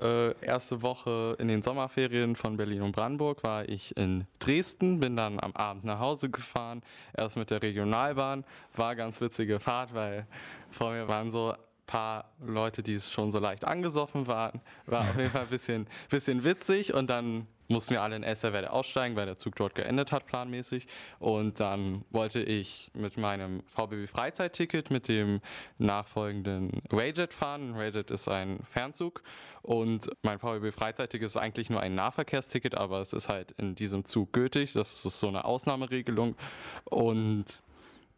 äh, 0.00 0.32
erste 0.44 0.82
Woche 0.82 1.36
in 1.38 1.48
den 1.48 1.62
Sommerferien 1.62 2.36
von 2.36 2.56
Berlin 2.56 2.82
und 2.82 2.92
Brandenburg, 2.92 3.42
war 3.42 3.68
ich 3.68 3.96
in 3.96 4.26
Dresden, 4.38 5.00
bin 5.00 5.16
dann 5.16 5.40
am 5.40 5.52
Abend 5.52 5.84
nach 5.84 5.98
Hause 5.98 6.30
gefahren, 6.30 6.82
erst 7.16 7.36
mit 7.36 7.50
der 7.50 7.62
Regionalbahn. 7.62 8.44
War 8.74 8.96
ganz 8.96 9.20
witzige 9.20 9.60
Fahrt, 9.60 9.94
weil 9.94 10.26
vor 10.70 10.92
mir 10.92 11.08
waren 11.08 11.30
so 11.30 11.54
paar 11.90 12.30
Leute, 12.40 12.84
die 12.84 13.00
schon 13.00 13.32
so 13.32 13.40
leicht 13.40 13.64
angesoffen 13.64 14.28
waren. 14.28 14.60
War 14.86 15.10
auf 15.10 15.16
jeden 15.16 15.30
Fall 15.30 15.42
ein 15.42 15.48
bisschen, 15.48 15.88
bisschen 16.08 16.44
witzig 16.44 16.94
und 16.94 17.10
dann 17.10 17.48
mussten 17.70 17.94
wir 17.94 18.02
alle 18.02 18.16
in 18.16 18.22
Elsterwerda 18.22 18.68
aussteigen, 18.68 19.16
weil 19.16 19.26
der 19.26 19.36
Zug 19.36 19.56
dort 19.56 19.74
geendet 19.74 20.12
hat, 20.12 20.26
planmäßig. 20.26 20.86
Und 21.18 21.60
dann 21.60 22.04
wollte 22.10 22.42
ich 22.42 22.90
mit 22.94 23.16
meinem 23.16 23.62
VBB 23.66 24.08
Freizeitticket 24.08 24.90
mit 24.90 25.08
dem 25.08 25.40
nachfolgenden 25.78 26.82
Rayjet 26.90 27.32
fahren. 27.32 27.74
Rayjet 27.74 28.10
ist 28.10 28.28
ein 28.28 28.60
Fernzug 28.64 29.22
und 29.62 30.10
mein 30.22 30.38
VBB 30.38 30.72
Freizeitticket 30.72 31.26
ist 31.26 31.36
eigentlich 31.36 31.70
nur 31.70 31.80
ein 31.80 31.94
Nahverkehrsticket, 31.94 32.74
aber 32.74 33.00
es 33.00 33.12
ist 33.12 33.28
halt 33.28 33.52
in 33.52 33.74
diesem 33.74 34.04
Zug 34.04 34.32
gültig. 34.32 34.72
Das 34.72 35.04
ist 35.04 35.20
so 35.20 35.28
eine 35.28 35.44
Ausnahmeregelung. 35.44 36.36
Und 36.84 37.62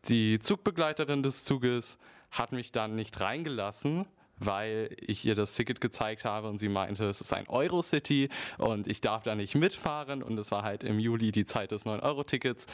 die 0.06 0.38
Zugbegleiterin 0.38 1.22
des 1.22 1.44
Zuges 1.44 1.98
hat 2.30 2.52
mich 2.52 2.72
dann 2.72 2.94
nicht 2.94 3.20
reingelassen, 3.20 4.06
weil 4.46 4.94
ich 4.98 5.24
ihr 5.24 5.34
das 5.34 5.54
Ticket 5.54 5.80
gezeigt 5.80 6.24
habe 6.24 6.48
und 6.48 6.58
sie 6.58 6.68
meinte, 6.68 7.04
es 7.04 7.20
ist 7.20 7.32
ein 7.32 7.48
Eurocity 7.48 8.28
und 8.58 8.86
ich 8.86 9.00
darf 9.00 9.22
da 9.22 9.34
nicht 9.34 9.54
mitfahren 9.54 10.22
und 10.22 10.38
es 10.38 10.50
war 10.50 10.62
halt 10.62 10.84
im 10.84 10.98
Juli 10.98 11.32
die 11.32 11.44
Zeit 11.44 11.70
des 11.70 11.86
9-Euro-Tickets. 11.86 12.66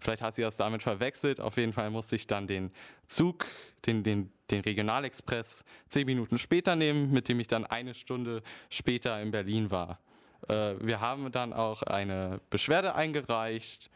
Vielleicht 0.00 0.22
hat 0.22 0.34
sie 0.34 0.42
das 0.42 0.56
damit 0.56 0.82
verwechselt. 0.82 1.40
Auf 1.40 1.56
jeden 1.56 1.72
Fall 1.72 1.90
musste 1.90 2.16
ich 2.16 2.26
dann 2.26 2.46
den 2.46 2.70
Zug, 3.06 3.46
den, 3.86 4.02
den, 4.02 4.30
den 4.50 4.60
Regionalexpress, 4.60 5.64
zehn 5.86 6.06
Minuten 6.06 6.36
später 6.36 6.76
nehmen, 6.76 7.10
mit 7.10 7.28
dem 7.28 7.40
ich 7.40 7.48
dann 7.48 7.64
eine 7.64 7.94
Stunde 7.94 8.42
später 8.68 9.20
in 9.22 9.30
Berlin 9.30 9.70
war. 9.70 10.00
Äh, 10.48 10.74
wir 10.80 11.00
haben 11.00 11.32
dann 11.32 11.52
auch 11.52 11.82
eine 11.82 12.40
Beschwerde 12.50 12.94
eingereicht 12.94 13.90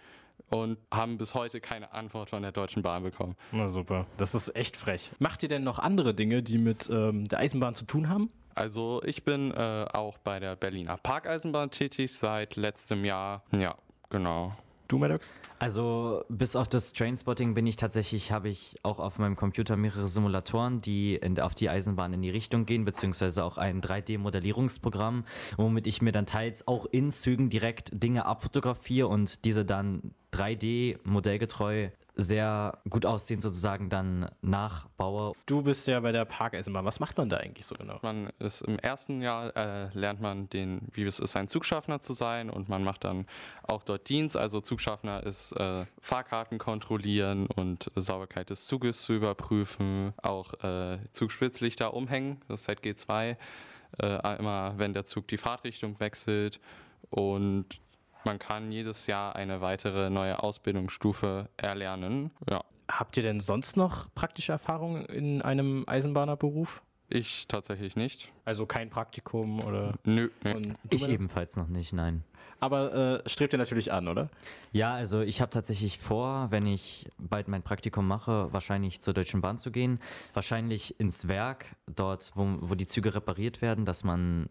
und 0.51 0.79
haben 0.93 1.19
bis 1.19 1.35
heute 1.35 1.61
keine 1.61 1.93
Antwort 1.93 2.31
von 2.31 2.43
der 2.43 2.53
Deutschen 2.53 2.83
Bahn 2.83 3.03
bekommen. 3.03 3.37
Na 3.53 3.69
super, 3.69 4.07
das 4.17 4.35
ist 4.35 4.55
echt 4.57 4.77
frech. 4.77 5.11
Macht 5.19 5.43
ihr 5.43 5.49
denn 5.49 5.65
noch 5.65 5.79
andere 5.79 6.15
Dinge, 6.15 6.43
die 6.43 6.59
mit 6.59 6.89
ähm, 6.91 7.29
der 7.29 7.39
Eisenbahn 7.39 7.75
zu 7.75 7.85
tun 7.85 8.09
haben? 8.09 8.31
Also 8.55 9.03
ich 9.05 9.25
bin 9.25 9.53
äh, 9.53 9.87
auch 9.93 10.19
bei 10.19 10.41
der 10.41 10.57
Berliner 10.57 10.97
Parkeisenbahn 10.97 11.71
tätig 11.71 12.17
seit 12.17 12.57
letztem 12.57 13.05
Jahr. 13.05 13.45
Ja, 13.53 13.77
genau. 14.11 14.57
Du, 14.89 14.97
Maddox? 14.97 15.31
Also 15.59 16.25
bis 16.31 16.57
auf 16.57 16.67
das 16.67 16.95
Trainspotting 16.95 17.53
bin 17.53 17.67
ich 17.67 17.77
tatsächlich, 17.77 18.33
habe 18.33 18.49
ich 18.49 18.77
auch 18.83 19.01
auf 19.01 19.19
meinem 19.19 19.37
Computer 19.37 19.77
mehrere 19.77 20.09
Simulatoren, 20.09 20.81
die 20.81 21.17
in, 21.17 21.39
auf 21.41 21.55
die 21.55 21.69
Eisenbahn 21.69 22.15
in 22.15 22.23
die 22.23 22.31
Richtung 22.31 22.65
gehen, 22.65 22.87
beziehungsweise 22.87 23.45
auch 23.45 23.59
ein 23.59 23.83
3D-Modellierungsprogramm, 23.83 25.25
womit 25.59 25.87
ich 25.87 26.01
mir 26.01 26.13
dann 26.13 26.25
teils 26.25 26.67
auch 26.67 26.87
in 26.87 27.11
Zügen 27.11 27.51
direkt 27.51 28.03
Dinge 28.03 28.25
abfotografiere 28.25 29.09
und 29.09 29.45
diese 29.45 29.67
dann 29.67 30.15
3D 30.33 30.99
modellgetreu 31.05 31.91
sehr 32.21 32.77
gut 32.91 33.07
aussehen 33.07 33.41
sozusagen 33.41 33.91
dann 33.91 34.29
nachbaue. 34.43 35.35
Du 35.47 35.63
bist 35.63 35.87
ja 35.87 36.01
bei 36.01 36.11
der 36.11 36.25
Parkeisenbahn. 36.25 36.85
Was 36.85 36.99
macht 36.99 37.17
man 37.17 37.29
da 37.29 37.37
eigentlich 37.37 37.65
so 37.65 37.77
genau? 37.77 38.01
Man 38.03 38.31
ist 38.41 38.63
im 38.63 38.77
ersten 38.81 39.23
Jahr 39.23 39.57
äh, 39.57 39.89
lernt 39.97 40.21
man 40.21 40.51
den, 40.51 40.89
wie 40.93 41.05
es 41.05 41.21
ist, 41.21 41.37
ein 41.37 41.47
Zugschaffner 41.47 42.01
zu 42.01 42.15
sein 42.15 42.51
und 42.51 42.69
man 42.69 42.83
macht 42.83 43.05
dann 43.05 43.27
auch 43.63 43.85
dort 43.85 44.09
Dienst. 44.09 44.37
Also 44.37 44.61
Zugschaffner 44.61 45.23
ist 45.23 45.53
äh, 45.53 45.87
Fahrkarten 46.01 46.59
kontrollieren 46.59 47.47
und 47.55 47.93
Sauberkeit 47.95 48.51
des 48.51 48.67
Zuges 48.67 49.03
zu 49.03 49.13
überprüfen, 49.13 50.13
auch 50.21 50.55
äh, 50.65 50.99
Zugspitzlichter 51.13 51.95
umhängen, 51.95 52.41
das 52.49 52.63
ist 52.63 52.69
ZG2, 52.69 53.37
äh, 54.03 54.39
immer 54.39 54.75
wenn 54.77 54.93
der 54.93 55.05
Zug 55.05 55.29
die 55.29 55.37
Fahrtrichtung 55.37 56.01
wechselt 56.01 56.59
und 57.11 57.81
man 58.25 58.39
kann 58.39 58.73
jedes 58.73 59.07
Jahr 59.07 59.37
eine 59.37 59.61
weitere 59.61 60.11
neue 60.11 60.43
Ausbildungsstufe 60.43 61.49
erlernen. 61.57 62.31
Ja. 62.51 62.65
Habt 62.91 63.17
ihr 63.17 63.23
denn 63.23 63.41
sonst 63.41 63.77
noch 63.77 64.13
praktische 64.15 64.53
Erfahrungen 64.53 65.05
in 65.07 65.43
einem 65.43 65.85
Eisenbahnerberuf? 65.87 66.83
Ich 67.11 67.49
tatsächlich 67.49 67.97
nicht. 67.97 68.33
Also 68.45 68.67
kein 68.67 68.91
Praktikum 68.91 69.63
oder? 69.63 69.95
Nö. 70.05 70.31
nö. 70.45 70.61
ich 70.91 71.09
ebenfalls 71.09 71.57
noch 71.57 71.69
nicht, 71.69 71.93
nein. 71.93 72.23
Aber 72.61 73.23
äh, 73.25 73.29
strebt 73.29 73.55
ihr 73.55 73.59
natürlich 73.59 73.93
an, 73.93 74.09
oder? 74.09 74.31
Ja, 74.73 74.95
also 74.95 75.21
ich 75.21 75.41
habe 75.41 75.51
tatsächlich 75.51 75.99
vor, 75.99 76.51
wenn 76.51 76.67
ich 76.67 77.07
bald 77.17 77.49
mein 77.49 77.63
Praktikum 77.63 78.07
mache, 78.07 78.53
wahrscheinlich 78.53 79.01
zur 79.01 79.15
Deutschen 79.15 79.41
Bahn 79.41 79.59
zu 79.59 79.71
gehen. 79.71 80.01
Wahrscheinlich 80.35 80.99
ins 80.99 81.29
Werk, 81.29 81.77
dort, 81.87 82.33
wo, 82.35 82.59
wo 82.61 82.75
die 82.75 82.87
Züge 82.87 83.15
repariert 83.15 83.63
werden, 83.63 83.85
dass 83.85 84.03
man 84.03 84.49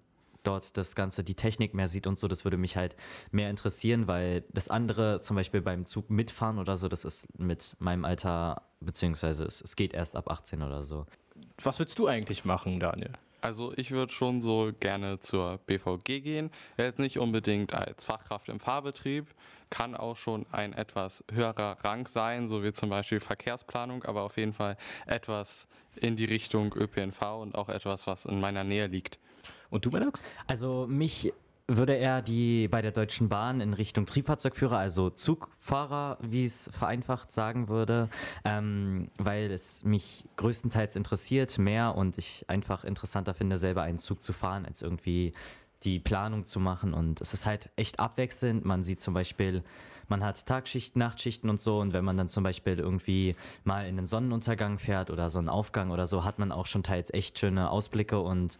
dort 0.48 0.77
das 0.77 0.96
Ganze, 0.96 1.24
die 1.24 1.36
Technik 1.36 1.74
mehr 1.74 1.88
sieht 1.88 2.08
und 2.08 2.18
so, 2.18 2.27
das 2.27 2.46
würde 2.46 2.58
mich 2.58 2.77
halt 2.77 2.96
mehr 3.32 3.50
interessieren, 3.50 4.08
weil 4.08 4.44
das 4.54 4.70
andere, 4.70 5.22
zum 5.22 5.36
Beispiel 5.36 5.62
beim 5.62 5.86
Zug 5.86 6.10
mitfahren 6.10 6.58
oder 6.58 6.77
so, 6.77 6.88
das 6.88 7.06
ist 7.06 7.27
mit 7.38 7.75
meinem 7.80 8.06
Alter, 8.06 8.63
beziehungsweise 8.80 9.44
es, 9.44 9.62
es 9.62 9.75
geht 9.75 9.94
erst 9.94 10.16
ab 10.16 10.30
18 10.30 10.62
oder 10.62 10.84
so. 10.84 11.06
Was 11.62 11.80
willst 11.80 12.00
du 12.00 12.08
eigentlich 12.08 12.46
machen, 12.46 12.80
Daniel? 12.80 13.12
Also 13.42 13.72
ich 13.75 13.92
würde 13.92 14.12
schon 14.12 14.42
so 14.42 14.72
gerne 14.80 15.20
zur 15.20 15.60
BVG 15.60 16.22
gehen. 16.22 16.51
Jetzt 16.77 17.00
nicht 17.00 17.20
unbedingt 17.20 17.74
als 17.74 18.04
Fachkraft 18.04 18.50
im 18.50 18.60
Fahrbetrieb, 18.60 19.27
kann 19.70 19.96
auch 19.96 20.16
schon 20.16 20.46
ein 20.51 20.74
etwas 20.74 21.24
höherer 21.32 21.77
Rang 21.84 22.08
sein, 22.08 22.48
so 22.48 22.63
wie 22.63 22.72
zum 22.72 22.89
Beispiel 22.89 23.20
Verkehrsplanung, 23.20 24.04
aber 24.06 24.24
auf 24.24 24.38
jeden 24.38 24.54
Fall 24.54 24.77
etwas 25.06 25.68
in 25.96 26.16
die 26.16 26.25
Richtung 26.25 26.74
ÖPNV 26.74 27.22
und 27.42 27.56
auch 27.56 27.70
etwas, 27.70 28.08
was 28.08 28.25
in 28.25 28.39
meiner 28.39 28.63
Nähe 28.63 28.88
liegt. 28.88 29.20
Und 29.70 29.86
du, 29.86 29.90
Maddox? 29.90 30.24
Also 30.48 30.86
mich 30.88 31.34
würde 31.68 31.98
er 31.98 32.22
die 32.22 32.70
bei 32.70 32.82
der 32.82 32.92
Deutschen 32.92 33.28
Bahn 33.28 33.60
in 33.60 33.74
Richtung 33.74 34.06
Triebfahrzeugführer, 34.06 34.78
also 34.78 35.10
Zugfahrer, 35.10 36.18
wie 36.22 36.46
es 36.46 36.70
vereinfacht 36.72 37.32
sagen 37.34 37.68
würde, 37.68 38.10
ähm, 38.46 39.10
weil 39.18 39.52
es 39.52 39.84
mich 39.84 40.24
größtenteils 40.38 40.96
interessiert 40.96 41.58
mehr 41.58 41.96
und 41.96 42.18
ich 42.18 42.46
einfach 42.48 42.86
interessanter 42.86 43.34
finde, 43.34 43.58
selber 43.58 43.82
einen 43.82 43.98
Zug 43.98 44.24
zu 44.24 44.32
fahren, 44.32 44.66
als 44.66 44.82
irgendwie 44.82 45.34
die 45.84 46.00
Planung 46.00 46.46
zu 46.46 46.60
machen. 46.62 46.94
Und 46.94 47.20
es 47.20 47.34
ist 47.34 47.46
halt 47.46 47.70
echt 47.76 48.00
abwechselnd. 48.00 48.64
Man 48.64 48.84
sieht 48.84 49.02
zum 49.02 49.14
Beispiel, 49.14 49.62
man 50.08 50.24
hat 50.24 50.46
Tagschichten, 50.46 51.00
Nachtschichten 51.00 51.50
und 51.50 51.60
so. 51.60 51.80
Und 51.80 51.92
wenn 51.92 52.06
man 52.06 52.18
dann 52.18 52.30
zum 52.30 52.44
Beispiel 52.44 52.80
irgendwie 52.80 53.36
mal 53.66 53.86
in 53.88 53.98
den 53.98 54.06
Sonnenuntergang 54.06 54.80
fährt 54.80 55.12
oder 55.12 55.30
so 55.30 55.40
einen 55.40 55.50
Aufgang 55.50 55.92
oder 55.92 56.08
so, 56.08 56.24
hat 56.24 56.40
man 56.40 56.54
auch 56.54 56.66
schon 56.66 56.84
teils 56.84 57.14
echt 57.14 57.38
schöne 57.38 57.70
Ausblicke 57.70 58.20
und 58.20 58.58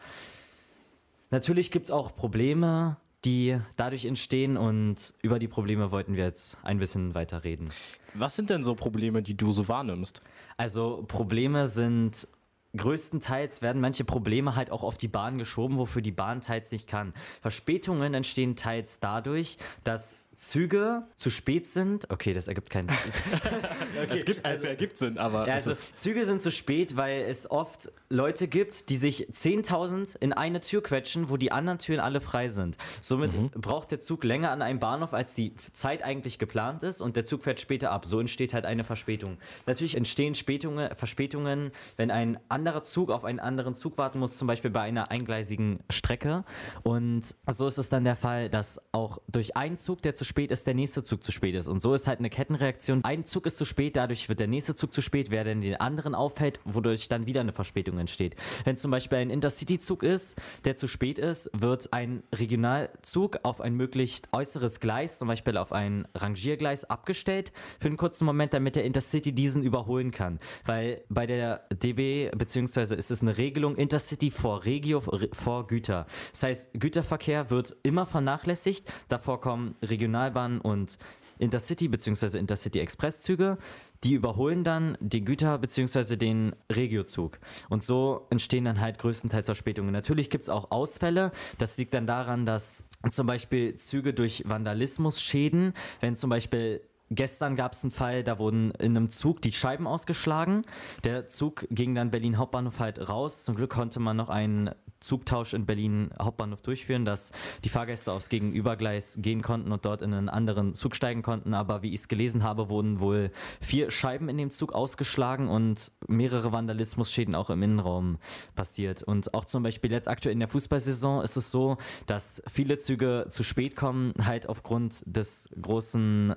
Natürlich 1.29 1.72
gibt 1.72 1.86
es 1.86 1.91
auch 1.91 2.15
Probleme, 2.15 2.98
die 3.25 3.60
dadurch 3.75 4.05
entstehen 4.05 4.57
und 4.57 5.13
über 5.22 5.39
die 5.39 5.48
Probleme 5.48 5.91
wollten 5.91 6.15
wir 6.15 6.24
jetzt 6.24 6.57
ein 6.63 6.79
bisschen 6.79 7.15
weiter 7.15 7.43
reden. 7.43 7.69
Was 8.13 8.36
sind 8.36 8.50
denn 8.50 8.63
so 8.63 8.75
Probleme, 8.75 9.22
die 9.22 9.36
du 9.36 9.51
so 9.51 9.67
wahrnimmst? 9.67 10.22
Also 10.55 11.03
Probleme 11.07 11.67
sind 11.67 12.27
größtenteils 12.75 13.62
werden 13.62 13.81
manche 13.81 14.03
Probleme 14.03 14.55
halt 14.55 14.72
auch 14.72 14.84
auf 14.84 14.98
die 14.98 15.07
Bahn 15.07 15.38
geschoben, 15.38 15.77
wofür 15.77 16.01
die 16.01 16.12
Bahn 16.12 16.41
teils 16.41 16.72
nicht 16.72 16.88
kann. 16.88 17.13
Verspätungen 17.41 18.13
entstehen 18.13 18.55
teils 18.55 19.00
dadurch, 19.00 19.57
dass 19.84 20.15
Züge 20.38 21.03
zu 21.15 21.32
spät 21.32 21.65
sind. 21.65 22.12
Okay, 22.12 22.32
das 22.32 22.48
ergibt 22.48 22.70
keinen 22.70 22.89
Sinn. 22.89 23.24
okay, 24.03 24.20
es, 24.20 24.25
gibt, 24.25 24.46
also, 24.46 24.63
es 24.65 24.70
ergibt 24.70 24.98
Sinn, 25.00 25.17
aber. 25.17 25.48
Ja, 25.48 25.56
also 25.56 25.74
Züge 25.74 26.25
sind 26.25 26.44
zu 26.44 26.51
spät, 26.51 26.96
weil 26.96 27.24
es 27.24 27.50
oft 27.50 27.91
Leute 28.10 28.48
gibt, 28.48 28.89
die 28.89 28.98
sich 28.98 29.27
10.000 29.29 30.15
in 30.20 30.34
eine 30.34 30.62
Tür 30.62 30.84
quetschen, 30.84 31.29
wo 31.29 31.38
die 31.38 31.51
anderen 31.51 31.79
Türen 31.79 32.00
alle 32.00 32.22
frei 32.22 32.50
sind. 32.50 32.77
Somit 33.01 33.36
mhm. 33.36 33.50
braucht 33.50 33.89
der 33.89 34.00
Zug 34.00 34.24
länger 34.24 34.51
an 34.51 34.62
einem 34.62 34.79
Bahnhof, 34.79 35.13
als 35.13 35.34
die 35.34 35.56
Zeit 35.74 36.03
eigentlich 36.03 36.38
geplant 36.38 36.84
ist 36.84 37.01
und 37.01 37.15
der 37.15 37.25
Zug 37.25 37.44
fährt 37.44 37.60
später 37.60 37.91
ab. 37.91 38.06
So 38.06 38.20
entsteht 38.20 38.53
halt 38.53 38.65
eine 38.65 38.84
Verspätung. 38.84 39.38
Natürlich 39.65 39.96
entstehen 39.96 40.36
Spätungen, 40.36 40.96
Verspätungen, 40.96 41.72
wenn 41.96 42.12
ein 42.12 42.39
anderer 42.48 42.84
Zug 42.84 43.10
auf 43.10 43.25
einen 43.25 43.39
anderen 43.39 43.74
Zug 43.74 43.98
warten 43.98 44.20
muss, 44.20 44.38
zum 44.38 44.48
Beispiel 44.48 44.70
bei 44.70 44.82
einer 44.82 45.10
eingleisigen 45.10 45.79
Strecke. 45.89 46.46
Und 46.84 47.34
so 47.50 47.65
ist 47.65 47.79
es 47.79 47.89
dann 47.89 48.03
der 48.03 48.15
Fall, 48.15 48.50
dass 48.50 48.79
auch 48.91 49.17
durch 49.27 49.58
einen 49.58 49.77
Zug, 49.77 50.03
der 50.03 50.13
zu 50.13 50.26
spät 50.27 50.51
ist, 50.51 50.67
der 50.67 50.74
nächste 50.74 51.03
Zug 51.03 51.24
zu 51.24 51.31
spät 51.31 51.55
ist. 51.55 51.67
Und 51.67 51.81
so 51.81 51.93
ist 51.93 52.07
halt 52.07 52.19
eine 52.19 52.29
Kettenreaktion. 52.29 53.03
Ein 53.03 53.25
Zug 53.25 53.46
ist 53.46 53.57
zu 53.57 53.65
spät, 53.65 53.96
dadurch 53.96 54.29
wird 54.29 54.39
der 54.39 54.48
nächste 54.48 54.75
Zug 54.75 54.93
zu 54.93 55.01
spät, 55.01 55.31
wer 55.31 55.43
denn 55.43 55.62
den 55.62 55.75
anderen 55.75 56.13
aufhält, 56.13 56.60
wodurch 56.65 57.07
dann 57.07 57.25
wieder 57.25 57.41
eine 57.41 57.53
Verspätung 57.53 57.98
entsteht. 57.98 58.36
Wenn 58.65 58.77
zum 58.77 58.91
Beispiel 58.91 59.19
ein 59.19 59.29
Intercity-Zug 59.29 60.03
ist, 60.03 60.36
der 60.65 60.75
zu 60.75 60.88
spät 60.88 61.17
ist, 61.17 61.50
wird 61.53 61.93
ein 61.93 62.24
Regionalzug 62.36 63.39
auf 63.43 63.62
ein 63.62 63.74
möglichst 63.74 64.29
äußeres 64.34 64.79
Gleis, 64.79 65.17
zum 65.19 65.27
Beispiel 65.27 65.57
auf 65.57 65.72
ein 65.72 66.07
Rangiergleis, 66.13 66.86
abgestellt 66.86 67.51
für 67.79 67.88
einen 67.88 67.98
kurzen 67.98 68.25
Moment, 68.25 68.53
damit 68.53 68.75
der 68.75 68.84
Intercity 68.84 69.31
diesen 69.34 69.63
überholen 69.63 70.12
kann. 70.12 70.39
Weil 70.65 71.03
bei 71.10 71.25
der 71.25 71.67
DB, 71.72 72.29
beziehungsweise 72.36 72.96
ist 72.96 73.12
es 73.12 73.22
eine 73.22 73.38
Regelung 73.38 73.75
Intercity 73.75 74.31
vor 74.31 74.65
Regio 74.65 75.01
vor 75.01 75.67
Güter. 75.67 76.05
Das 76.31 76.43
heißt, 76.43 76.74
Güterverkehr 76.74 77.50
wird 77.50 77.77
immer 77.84 78.05
vernachlässigt. 78.05 78.91
Davor 79.07 79.39
kommen 79.39 79.75
Regional 79.84 80.17
Regionalbahnen 80.18 80.60
und 80.62 80.98
Intercity 81.40 81.88
bzw. 81.88 82.40
Intercity 82.40 82.80
Express 82.80 83.22
Züge, 83.22 83.60
die 84.04 84.14
überholen 84.14 84.64
dann 84.64 84.98
den 85.00 85.24
Güter- 85.24 85.60
bzw. 85.60 86.16
den 86.16 86.56
Regiozug. 86.72 87.40
Und 87.70 87.84
so 87.84 88.26
entstehen 88.32 88.66
dann 88.66 88.82
halt 88.82 88.98
größtenteils 88.98 89.46
Verspätungen. 89.46 89.92
Natürlich 89.92 90.32
gibt 90.32 90.44
es 90.46 90.50
auch 90.50 90.72
Ausfälle. 90.72 91.32
Das 91.60 91.78
liegt 91.78 91.94
dann 91.94 92.08
daran, 92.08 92.48
dass 92.48 92.84
zum 93.12 93.28
Beispiel 93.28 93.76
Züge 93.76 94.14
durch 94.16 94.44
Vandalismus 94.48 95.22
schäden, 95.22 95.74
wenn 96.02 96.16
zum 96.16 96.32
Beispiel 96.32 96.82
Gestern 97.10 97.56
gab 97.56 97.74
es 97.74 97.84
einen 97.84 97.92
Fall, 97.92 98.24
da 98.24 98.38
wurden 98.38 98.72
in 98.72 98.98
einem 98.98 99.10
Zug 99.10 99.42
die 99.42 99.54
Scheiben 99.54 99.88
ausgeschlagen. 99.88 100.64
Der 101.04 101.28
Zug 101.28 101.66
ging 101.72 101.96
dann 101.96 102.12
Berlin 102.12 102.38
Hauptbahnhof 102.38 102.80
halt 102.80 103.08
raus. 103.08 103.46
Zum 103.46 103.56
Glück 103.56 103.72
konnte 103.72 104.00
man 104.00 104.18
noch 104.18 104.30
einen 104.30 104.72
Zugtausch 105.00 105.54
in 105.54 105.66
Berlin 105.66 106.10
Hauptbahnhof 106.20 106.62
durchführen, 106.62 107.06
dass 107.06 107.32
die 107.64 107.70
Fahrgäste 107.70 108.12
aufs 108.12 108.30
Gegenübergleis 108.30 109.18
gehen 109.22 109.42
konnten 109.42 109.72
und 109.72 109.86
dort 109.86 110.02
in 110.02 110.14
einen 110.14 110.28
anderen 110.28 110.74
Zug 110.74 110.96
steigen 110.96 111.22
konnten. 111.22 111.54
Aber 111.54 111.82
wie 111.82 111.90
ich 111.90 112.02
es 112.02 112.08
gelesen 112.08 112.44
habe, 112.44 112.70
wurden 112.70 113.00
wohl 113.00 113.32
vier 113.62 113.92
Scheiben 113.92 114.28
in 114.28 114.38
dem 114.38 114.52
Zug 114.52 114.74
ausgeschlagen 114.74 115.48
und 115.48 115.92
mehrere 116.08 116.52
Vandalismusschäden 116.52 117.36
auch 117.36 117.50
im 117.50 117.62
Innenraum 117.62 118.18
passiert. 118.56 119.04
Und 119.04 119.34
auch 119.34 119.46
zum 119.46 119.64
Beispiel 119.64 119.92
jetzt 119.92 120.08
aktuell 120.08 120.34
in 120.34 120.40
der 120.40 120.48
Fußballsaison 120.48 121.22
ist 121.22 121.38
es 121.38 121.52
so, 121.52 121.78
dass 122.08 122.42
viele 122.48 122.78
Züge 122.80 123.28
zu 123.30 123.44
spät 123.44 123.76
kommen, 123.76 124.14
halt 124.24 124.50
aufgrund 124.50 125.04
des 125.06 125.48
großen 125.62 126.34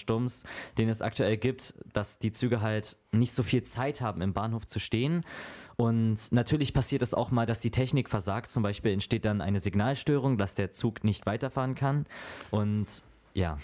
Fahrgastansturms, 0.00 0.44
den 0.78 0.88
es 0.88 1.02
aktuell 1.02 1.36
gibt, 1.36 1.74
dass 1.92 2.18
die 2.18 2.32
Züge 2.32 2.60
halt 2.60 2.96
nicht 3.12 3.32
so 3.32 3.42
viel 3.42 3.62
Zeit 3.62 4.00
haben, 4.00 4.22
im 4.22 4.32
Bahnhof 4.32 4.66
zu 4.66 4.80
stehen. 4.80 5.24
Und 5.76 6.32
natürlich 6.32 6.74
passiert 6.74 7.02
es 7.02 7.14
auch 7.14 7.30
mal, 7.30 7.46
dass 7.46 7.60
die 7.60 7.70
Technik 7.70 8.08
versagt. 8.08 8.48
Zum 8.48 8.62
Beispiel 8.62 8.92
entsteht 8.92 9.24
dann 9.24 9.40
eine 9.40 9.58
Signalstörung, 9.58 10.38
dass 10.38 10.54
der 10.54 10.72
Zug 10.72 11.04
nicht 11.04 11.26
weiterfahren 11.26 11.74
kann. 11.74 12.06
Und 12.50 13.02
ja. 13.34 13.58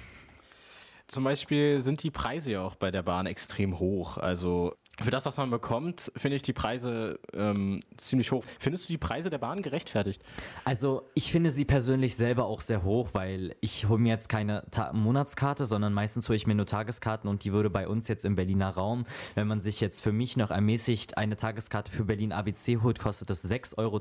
Zum 1.09 1.23
Beispiel 1.23 1.81
sind 1.81 2.02
die 2.02 2.11
Preise 2.11 2.52
ja 2.52 2.62
auch 2.62 2.75
bei 2.75 2.90
der 2.90 3.02
Bahn 3.02 3.26
extrem 3.26 3.78
hoch. 3.78 4.16
Also 4.16 4.75
für 5.03 5.11
das, 5.11 5.26
was 5.26 5.37
man 5.37 5.50
bekommt, 5.50 6.11
finde 6.17 6.37
ich 6.37 6.43
die 6.43 6.55
Preise 6.55 7.19
ähm, 7.35 7.83
ziemlich 7.99 8.33
hoch. 8.33 8.45
Findest 8.59 8.85
du 8.85 8.93
die 8.93 8.99
Preise 8.99 9.29
der 9.29 9.38
Bahn 9.38 9.61
gerechtfertigt? 9.61 10.23
Also 10.65 11.03
ich 11.15 11.31
finde 11.31 11.50
sie 11.50 11.67
persönlich 11.67 12.17
selber 12.17 12.47
auch 12.47 12.62
sehr 12.62 12.83
hoch, 12.83 13.11
weil 13.12 13.55
ich 13.61 13.88
hole 13.88 13.99
mir 13.99 14.09
jetzt 14.09 14.29
keine 14.29 14.65
Ta 14.71 14.93
Monatskarte, 14.95 15.67
sondern 15.67 15.93
meistens 15.93 16.29
hole 16.29 16.37
ich 16.37 16.47
mir 16.47 16.55
nur 16.55 16.65
Tageskarten 16.65 17.29
und 17.29 17.45
die 17.45 17.53
würde 17.53 17.69
bei 17.69 17.88
uns 17.88 18.09
jetzt 18.09 18.25
im 18.25 18.37
Berliner 18.37 18.71
Raum, 18.71 19.05
wenn 19.35 19.47
man 19.47 19.61
sich 19.61 19.81
jetzt 19.81 20.03
für 20.03 20.12
mich 20.12 20.37
noch 20.38 20.50
ermäßigt 20.50 21.19
eine 21.19 21.37
Tageskarte 21.37 21.93
für 21.93 22.05
Berlin 22.05 22.33
ABC 22.33 22.79
holt, 22.83 22.99
kostet 22.99 23.29
das 23.29 23.45
6,10 23.45 23.79
Euro 23.79 24.00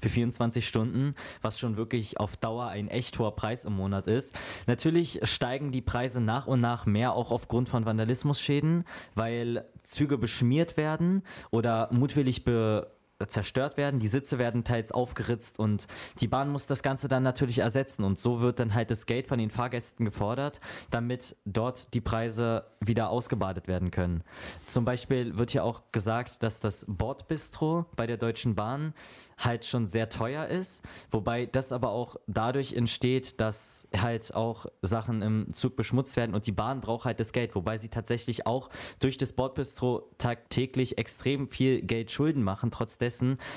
für 0.00 0.08
24 0.08 0.66
Stunden, 0.66 1.14
was 1.42 1.58
schon 1.58 1.76
wirklich 1.76 2.20
auf 2.20 2.36
Dauer 2.36 2.68
ein 2.68 2.88
echt 2.88 3.18
hoher 3.18 3.34
Preis 3.34 3.64
im 3.64 3.74
Monat 3.74 4.06
ist. 4.06 4.34
Natürlich 4.66 5.20
steigen 5.24 5.72
die 5.72 5.80
Preise 5.80 6.20
nach 6.20 6.46
und 6.46 6.60
nach 6.60 6.86
mehr, 6.86 7.14
auch 7.14 7.30
aufgrund 7.30 7.68
von 7.68 7.84
Vandalismusschäden, 7.84 8.84
weil 9.14 9.64
Züge 9.84 10.18
beschmiert 10.18 10.76
werden 10.76 11.22
oder 11.50 11.88
mutwillig 11.92 12.44
be 12.44 12.93
zerstört 13.28 13.76
werden, 13.76 14.00
die 14.00 14.06
Sitze 14.06 14.38
werden 14.38 14.64
teils 14.64 14.92
aufgeritzt 14.92 15.58
und 15.58 15.86
die 16.20 16.28
Bahn 16.28 16.50
muss 16.50 16.66
das 16.66 16.82
Ganze 16.82 17.08
dann 17.08 17.22
natürlich 17.22 17.58
ersetzen 17.58 18.04
und 18.04 18.18
so 18.18 18.40
wird 18.40 18.60
dann 18.60 18.74
halt 18.74 18.90
das 18.90 19.06
Geld 19.06 19.26
von 19.26 19.38
den 19.38 19.50
Fahrgästen 19.50 20.04
gefordert, 20.04 20.60
damit 20.90 21.36
dort 21.44 21.94
die 21.94 22.00
Preise 22.00 22.64
wieder 22.80 23.10
ausgebadet 23.10 23.68
werden 23.68 23.90
können. 23.90 24.22
Zum 24.66 24.84
Beispiel 24.84 25.36
wird 25.36 25.50
hier 25.50 25.64
auch 25.64 25.82
gesagt, 25.92 26.42
dass 26.42 26.60
das 26.60 26.84
Bordbistro 26.88 27.86
bei 27.96 28.06
der 28.06 28.16
Deutschen 28.16 28.54
Bahn 28.54 28.94
halt 29.38 29.64
schon 29.64 29.86
sehr 29.86 30.08
teuer 30.08 30.46
ist, 30.46 30.82
wobei 31.10 31.46
das 31.46 31.72
aber 31.72 31.90
auch 31.90 32.16
dadurch 32.26 32.72
entsteht, 32.72 33.40
dass 33.40 33.88
halt 33.96 34.34
auch 34.34 34.66
Sachen 34.82 35.22
im 35.22 35.52
Zug 35.52 35.76
beschmutzt 35.76 36.16
werden 36.16 36.34
und 36.34 36.46
die 36.46 36.52
Bahn 36.52 36.80
braucht 36.80 37.04
halt 37.04 37.20
das 37.20 37.32
Geld, 37.32 37.54
wobei 37.54 37.78
sie 37.78 37.88
tatsächlich 37.88 38.46
auch 38.46 38.68
durch 39.00 39.16
das 39.16 39.32
Bordbistro 39.32 40.10
tagtäglich 40.18 40.98
extrem 40.98 41.48
viel 41.48 41.82
Geld 41.82 42.10
Schulden 42.10 42.42
machen, 42.42 42.70
trotz 42.70 42.98
dessen, 42.98 43.13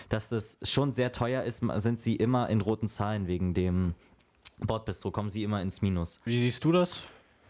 dass 0.10 0.30
das 0.30 0.58
schon 0.64 0.92
sehr 0.92 1.12
teuer 1.12 1.44
ist, 1.44 1.64
sind 1.76 2.00
sie 2.00 2.16
immer 2.16 2.50
in 2.50 2.62
roten 2.62 2.88
Zahlen 2.88 3.28
wegen 3.28 3.54
dem 3.54 3.96
Bordbistro, 4.60 5.12
kommen 5.12 5.30
sie 5.30 5.44
immer 5.44 5.62
ins 5.62 5.82
Minus. 5.82 6.20
Wie 6.26 6.38
siehst 6.38 6.64
du 6.64 6.72
das? 6.72 7.02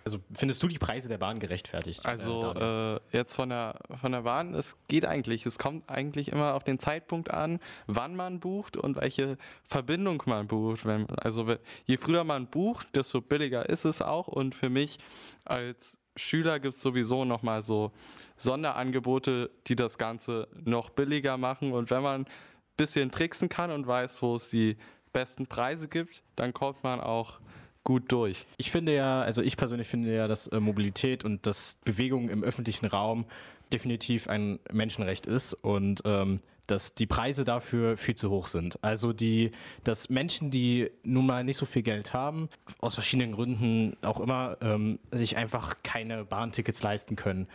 Also 0.08 0.20
findest 0.34 0.64
du 0.64 0.70
die 0.70 0.78
Preise 0.78 1.10
der 1.10 1.18
Bahn 1.18 1.38
gerechtfertigt? 1.38 2.06
Also 2.06 2.54
äh, 2.54 3.00
jetzt 3.12 3.36
von 3.36 3.50
der, 3.50 3.78
von 4.00 4.14
der 4.14 4.22
Bahn, 4.22 4.54
es 4.56 4.78
geht 4.88 5.04
eigentlich, 5.04 5.46
es 5.46 5.60
kommt 5.60 5.90
eigentlich 5.90 6.32
immer 6.32 6.54
auf 6.54 6.64
den 6.64 6.80
Zeitpunkt 6.80 7.30
an, 7.30 7.60
wann 7.88 8.16
man 8.16 8.40
bucht 8.40 8.78
und 8.78 8.96
welche 8.96 9.38
Verbindung 9.64 10.24
man 10.26 10.48
bucht. 10.48 10.86
Wenn, 10.86 11.10
also 11.18 11.58
je 11.86 11.98
früher 11.98 12.24
man 12.24 12.48
bucht, 12.48 12.96
desto 12.96 13.20
billiger 13.20 13.68
ist 13.68 13.84
es 13.84 14.02
auch 14.02 14.30
und 14.30 14.56
für 14.56 14.70
mich 14.70 14.98
als 15.44 15.98
Schüler 16.18 16.60
gibt 16.60 16.76
es 16.76 16.82
sowieso 16.82 17.26
nochmal 17.26 17.62
so 17.62 17.92
Sonderangebote, 18.36 19.50
die 19.68 19.76
das 19.76 19.98
Ganze 19.98 20.48
noch 20.66 20.90
billiger 20.90 21.38
machen. 21.38 21.72
Und 21.72 21.90
wenn 21.90 22.04
man 22.04 22.22
ein 22.22 22.28
bisschen 22.76 23.12
tricksen 23.12 23.50
kann 23.50 23.72
und 23.72 23.88
weiß, 23.88 24.22
wo 24.22 24.36
es 24.36 24.50
die 24.50 24.78
besten 25.14 25.48
Preise 25.48 25.88
gibt, 25.88 26.24
dann 26.36 26.54
kommt 26.54 26.84
man 26.84 27.00
auch 27.00 27.40
gut 27.88 28.12
durch. 28.12 28.46
Ich 28.58 28.70
finde 28.70 28.94
ja, 28.94 29.22
also 29.22 29.42
ich 29.42 29.56
persönlich 29.56 29.88
finde 29.88 30.14
ja, 30.14 30.28
dass 30.28 30.48
äh, 30.48 30.60
Mobilität 30.60 31.24
und 31.24 31.48
dass 31.48 31.78
Bewegung 31.86 32.28
im 32.28 32.44
öffentlichen 32.44 32.86
Raum 32.86 33.24
definitiv 33.72 34.28
ein 34.28 34.60
Menschenrecht 34.74 35.26
ist 35.26 35.54
und 35.54 36.02
ähm, 36.04 36.42
dass 36.66 36.96
die 36.96 37.06
Preise 37.06 37.46
dafür 37.46 37.96
viel 37.96 38.16
zu 38.16 38.30
hoch 38.30 38.48
sind. 38.48 38.78
Also 38.84 39.14
die, 39.14 39.52
dass 39.86 40.10
Menschen, 40.10 40.52
die 40.52 40.92
nun 41.04 41.26
mal 41.26 41.46
nicht 41.46 41.56
so 41.56 41.66
viel 41.66 41.82
Geld 41.82 42.14
haben, 42.14 42.50
aus 42.82 42.96
verschiedenen 42.96 43.32
Gründen 43.32 43.96
auch 44.02 44.20
immer, 44.20 44.58
ähm, 44.60 45.00
sich 45.12 45.38
einfach 45.38 45.78
keine 45.82 46.26
Bahntickets 46.26 46.84
leisten 46.84 47.16
können. 47.16 47.48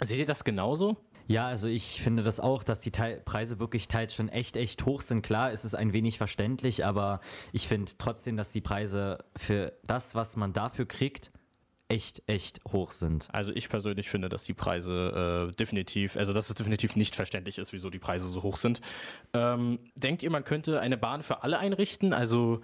Seht 0.00 0.20
ihr 0.20 0.26
das 0.26 0.44
genauso? 0.44 0.96
Ja, 1.32 1.46
also 1.46 1.66
ich 1.66 2.02
finde 2.02 2.22
das 2.22 2.40
auch, 2.40 2.62
dass 2.62 2.80
die 2.80 2.90
Teil 2.90 3.22
Preise 3.24 3.58
wirklich 3.58 3.88
teils 3.88 4.14
schon 4.14 4.28
echt, 4.28 4.54
echt 4.56 4.84
hoch 4.84 5.00
sind. 5.00 5.22
Klar, 5.22 5.50
ist 5.50 5.64
es 5.64 5.74
ein 5.74 5.94
wenig 5.94 6.18
verständlich, 6.18 6.84
aber 6.84 7.20
ich 7.52 7.68
finde 7.68 7.90
trotzdem, 7.96 8.36
dass 8.36 8.52
die 8.52 8.60
Preise 8.60 9.16
für 9.34 9.72
das, 9.82 10.14
was 10.14 10.36
man 10.36 10.52
dafür 10.52 10.84
kriegt, 10.86 11.30
echt, 11.88 12.22
echt 12.26 12.60
hoch 12.70 12.90
sind. 12.90 13.28
Also 13.32 13.50
ich 13.54 13.70
persönlich 13.70 14.10
finde, 14.10 14.28
dass 14.28 14.44
die 14.44 14.52
Preise 14.52 15.48
äh, 15.50 15.56
definitiv, 15.56 16.18
also 16.18 16.34
dass 16.34 16.50
es 16.50 16.54
definitiv 16.54 16.96
nicht 16.96 17.16
verständlich 17.16 17.56
ist, 17.56 17.72
wieso 17.72 17.88
die 17.88 17.98
Preise 17.98 18.28
so 18.28 18.42
hoch 18.42 18.58
sind. 18.58 18.82
Ähm, 19.32 19.78
denkt 19.94 20.22
ihr, 20.22 20.30
man 20.30 20.44
könnte 20.44 20.80
eine 20.80 20.98
Bahn 20.98 21.22
für 21.22 21.42
alle 21.42 21.58
einrichten? 21.58 22.12
Also 22.12 22.60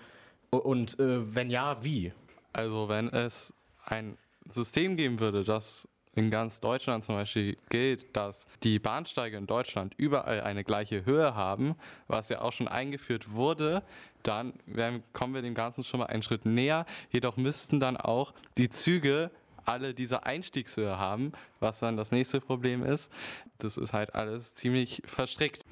und 0.51 0.99
äh, 1.01 1.35
wenn 1.35 1.49
ja, 1.49 1.83
wie? 1.83 2.13
Also 2.53 2.91
wenn 2.91 3.09
es 3.09 3.55
ein 3.87 4.19
System 4.47 4.99
geben 4.99 5.21
würde, 5.21 5.43
das 5.43 5.89
in 6.19 6.31
ganz 6.31 6.59
Deutschland 6.59 7.05
zum 7.05 7.15
Beispiel 7.15 7.57
gilt, 7.69 8.17
dass 8.17 8.49
die 8.65 8.81
Bahnsteige 8.81 9.37
in 9.37 9.47
Deutschland 9.47 9.95
überall 9.97 10.41
eine 10.41 10.65
gleiche 10.65 11.05
Höhe 11.05 11.37
haben, 11.37 11.77
was 12.09 12.29
ja 12.29 12.41
auch 12.41 12.53
schon 12.53 12.67
eingeführt 12.67 13.33
wurde, 13.33 13.85
dann 14.25 14.53
werden, 14.67 15.05
kommen 15.13 15.33
wir 15.33 15.43
dem 15.43 15.55
Ganzen 15.55 15.85
schon 15.85 16.01
mal 16.01 16.07
einen 16.07 16.25
Schritt 16.25 16.45
näher. 16.45 16.87
Jedoch 17.11 17.37
müssten 17.37 17.79
dann 17.79 17.97
auch 17.97 18.35
die 18.57 18.69
Züge 18.69 19.31
alle 19.65 19.95
diese 19.95 20.27
Einstiegshöhe 20.27 20.99
haben, 20.99 21.31
was 21.61 21.79
dann 21.79 21.97
das 21.97 22.11
nächste 22.11 22.41
Problem 22.41 22.85
ist. 22.85 23.13
Das 23.59 23.77
ist 23.77 23.93
halt 23.93 24.17
alles 24.17 24.55
ziemlich 24.55 25.03
verstrickt. 25.05 25.63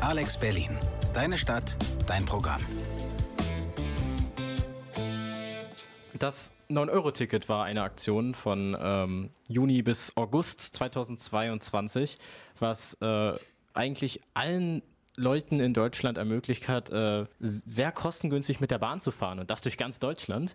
Alex 0.00 0.38
Berlin. 0.38 0.70
Deine 1.14 1.36
Stadt, 1.36 1.76
dein 2.06 2.24
Programm. 2.24 2.60
Das 6.16 6.52
9-Euro-Ticket 6.70 7.48
war 7.48 7.64
eine 7.64 7.82
Aktion 7.82 8.34
von 8.34 8.76
ähm, 8.78 9.30
Juni 9.46 9.82
bis 9.82 10.16
August 10.16 10.60
2022, 10.60 12.18
was 12.58 12.94
äh, 13.00 13.32
eigentlich 13.72 14.20
allen 14.34 14.82
Leuten 15.16 15.60
in 15.60 15.74
Deutschland 15.74 16.16
ermöglicht 16.18 16.68
hat, 16.68 16.90
äh, 16.90 17.26
sehr 17.40 17.90
kostengünstig 17.90 18.60
mit 18.60 18.70
der 18.70 18.78
Bahn 18.78 19.00
zu 19.00 19.10
fahren 19.10 19.40
und 19.40 19.50
das 19.50 19.62
durch 19.62 19.76
ganz 19.76 19.98
Deutschland. 19.98 20.54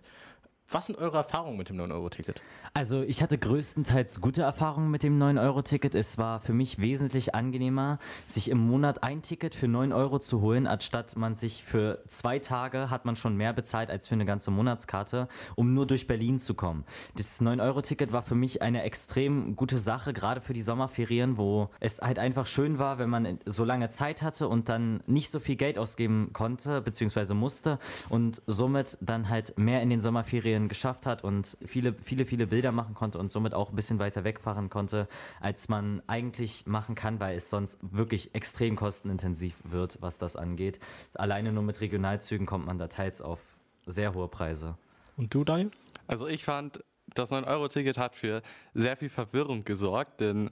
Was 0.70 0.86
sind 0.86 0.96
eure 0.96 1.18
Erfahrungen 1.18 1.58
mit 1.58 1.68
dem 1.68 1.76
9-Euro-Ticket? 1.76 2.40
Also 2.72 3.02
ich 3.02 3.22
hatte 3.22 3.36
größtenteils 3.36 4.20
gute 4.22 4.42
Erfahrungen 4.42 4.90
mit 4.90 5.02
dem 5.02 5.20
9-Euro-Ticket. 5.22 5.94
Es 5.94 6.16
war 6.16 6.40
für 6.40 6.54
mich 6.54 6.80
wesentlich 6.80 7.34
angenehmer, 7.34 7.98
sich 8.26 8.50
im 8.50 8.58
Monat 8.58 9.04
ein 9.04 9.20
Ticket 9.20 9.54
für 9.54 9.68
9 9.68 9.92
Euro 9.92 10.18
zu 10.18 10.40
holen, 10.40 10.66
anstatt 10.66 11.16
man 11.16 11.34
sich 11.34 11.62
für 11.64 12.02
zwei 12.08 12.38
Tage 12.38 12.88
hat 12.88 13.04
man 13.04 13.14
schon 13.14 13.36
mehr 13.36 13.52
bezahlt 13.52 13.90
als 13.90 14.08
für 14.08 14.14
eine 14.14 14.24
ganze 14.24 14.50
Monatskarte, 14.50 15.28
um 15.54 15.74
nur 15.74 15.86
durch 15.86 16.06
Berlin 16.06 16.38
zu 16.38 16.54
kommen. 16.54 16.84
Das 17.14 17.42
9-Euro-Ticket 17.42 18.12
war 18.12 18.22
für 18.22 18.34
mich 18.34 18.62
eine 18.62 18.84
extrem 18.84 19.56
gute 19.56 19.76
Sache, 19.76 20.14
gerade 20.14 20.40
für 20.40 20.54
die 20.54 20.62
Sommerferien, 20.62 21.36
wo 21.36 21.68
es 21.78 21.98
halt 22.00 22.18
einfach 22.18 22.46
schön 22.46 22.78
war, 22.78 22.98
wenn 22.98 23.10
man 23.10 23.38
so 23.44 23.64
lange 23.64 23.90
Zeit 23.90 24.22
hatte 24.22 24.48
und 24.48 24.70
dann 24.70 25.02
nicht 25.06 25.30
so 25.30 25.40
viel 25.40 25.56
Geld 25.56 25.78
ausgeben 25.78 26.30
konnte, 26.32 26.80
beziehungsweise 26.80 27.34
musste 27.34 27.78
und 28.08 28.42
somit 28.46 28.96
dann 29.02 29.28
halt 29.28 29.58
mehr 29.58 29.82
in 29.82 29.90
den 29.90 30.00
Sommerferien 30.00 30.53
Serien 30.54 30.68
geschafft 30.68 31.04
hat 31.04 31.24
und 31.24 31.56
viele, 31.64 31.94
viele, 31.94 32.26
viele 32.26 32.46
Bilder 32.46 32.70
machen 32.70 32.94
konnte 32.94 33.18
und 33.18 33.30
somit 33.30 33.54
auch 33.54 33.70
ein 33.70 33.76
bisschen 33.76 33.98
weiter 33.98 34.22
wegfahren 34.22 34.70
konnte, 34.70 35.08
als 35.40 35.68
man 35.68 36.00
eigentlich 36.06 36.66
machen 36.66 36.94
kann, 36.94 37.18
weil 37.18 37.36
es 37.36 37.50
sonst 37.50 37.78
wirklich 37.82 38.34
extrem 38.34 38.76
kostenintensiv 38.76 39.56
wird, 39.64 39.98
was 40.00 40.18
das 40.18 40.36
angeht. 40.36 40.78
Alleine 41.14 41.52
nur 41.52 41.64
mit 41.64 41.80
Regionalzügen 41.80 42.46
kommt 42.46 42.66
man 42.66 42.78
da 42.78 42.86
teils 42.86 43.20
auf 43.20 43.40
sehr 43.86 44.14
hohe 44.14 44.28
Preise. 44.28 44.76
Und 45.16 45.34
du, 45.34 45.42
Daniel? 45.42 45.70
Also 46.06 46.28
ich 46.28 46.44
fand, 46.44 46.84
das 47.14 47.32
9-Euro-Ticket 47.32 47.98
hat 47.98 48.14
für 48.14 48.42
sehr 48.74 48.96
viel 48.96 49.08
Verwirrung 49.08 49.64
gesorgt, 49.64 50.20
denn 50.20 50.50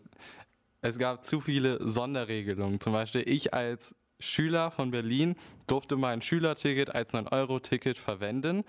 es 0.81 0.99
gab 0.99 1.23
zu 1.23 1.41
viele 1.41 1.79
Sonderregelungen. 1.87 2.81
Zum 2.81 2.93
Beispiel 2.93 3.23
ich 3.27 3.55
als 3.55 3.95
Schüler 4.19 4.71
von 4.73 4.91
Berlin 4.91 5.37
durfte 5.67 5.97
mein 5.97 6.23
Schülerticket 6.23 6.93
als 6.93 7.15
9-Euro-Ticket 7.15 7.99
verwenden, 7.99 8.65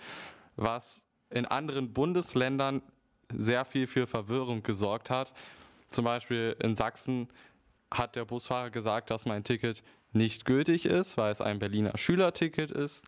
was 0.56 1.04
in 1.34 1.46
anderen 1.46 1.94
Bundesländern 1.94 2.82
sehr 3.34 3.66
viel 3.66 3.88
für 3.88 4.08
Verwirrung 4.08 4.64
gesorgt 4.64 5.10
hat. 5.10 5.34
Zum 5.88 6.06
Beispiel 6.06 6.56
in 6.62 6.76
Sachsen 6.76 7.28
hat 7.92 8.16
der 8.16 8.26
Busfahrer 8.26 8.70
gesagt, 8.70 9.10
dass 9.12 9.26
mein 9.26 9.44
Ticket 9.44 9.84
nicht 10.12 10.46
gültig 10.46 10.86
ist, 10.86 11.18
weil 11.18 11.32
es 11.32 11.42
ein 11.42 11.60
Berliner 11.60 11.98
Schülerticket 11.98 12.72
ist. 12.72 13.06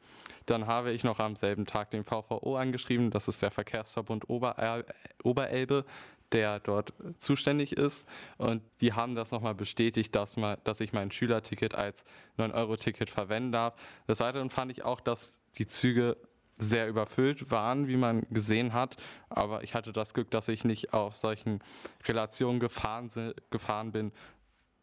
Dann 0.47 0.65
habe 0.65 0.91
ich 0.91 1.03
noch 1.03 1.19
am 1.19 1.35
selben 1.35 1.65
Tag 1.65 1.91
den 1.91 2.03
VVO 2.03 2.57
angeschrieben, 2.57 3.11
das 3.11 3.27
ist 3.27 3.41
der 3.41 3.51
Verkehrsverbund 3.51 4.29
Oberel 4.29 4.85
Oberelbe, 5.23 5.85
der 6.31 6.59
dort 6.59 6.93
zuständig 7.17 7.73
ist. 7.73 8.07
Und 8.37 8.63
die 8.81 8.93
haben 8.93 9.15
das 9.15 9.31
nochmal 9.31 9.53
bestätigt, 9.53 10.15
dass, 10.15 10.37
mal, 10.37 10.57
dass 10.63 10.81
ich 10.81 10.93
mein 10.93 11.11
Schülerticket 11.11 11.75
als 11.75 12.05
9-Euro-Ticket 12.37 13.09
verwenden 13.09 13.51
darf. 13.51 13.75
Des 14.07 14.19
Weiteren 14.19 14.49
fand 14.49 14.71
ich 14.71 14.83
auch, 14.83 15.01
dass 15.01 15.41
die 15.57 15.67
Züge 15.67 16.17
sehr 16.57 16.87
überfüllt 16.87 17.51
waren, 17.51 17.87
wie 17.87 17.97
man 17.97 18.25
gesehen 18.29 18.73
hat. 18.73 18.95
Aber 19.29 19.63
ich 19.63 19.73
hatte 19.73 19.91
das 19.91 20.13
Glück, 20.13 20.31
dass 20.31 20.47
ich 20.47 20.63
nicht 20.63 20.93
auf 20.93 21.15
solchen 21.15 21.59
Relationen 22.07 22.59
gefahren, 22.59 23.09
gefahren 23.49 23.91
bin, 23.91 24.11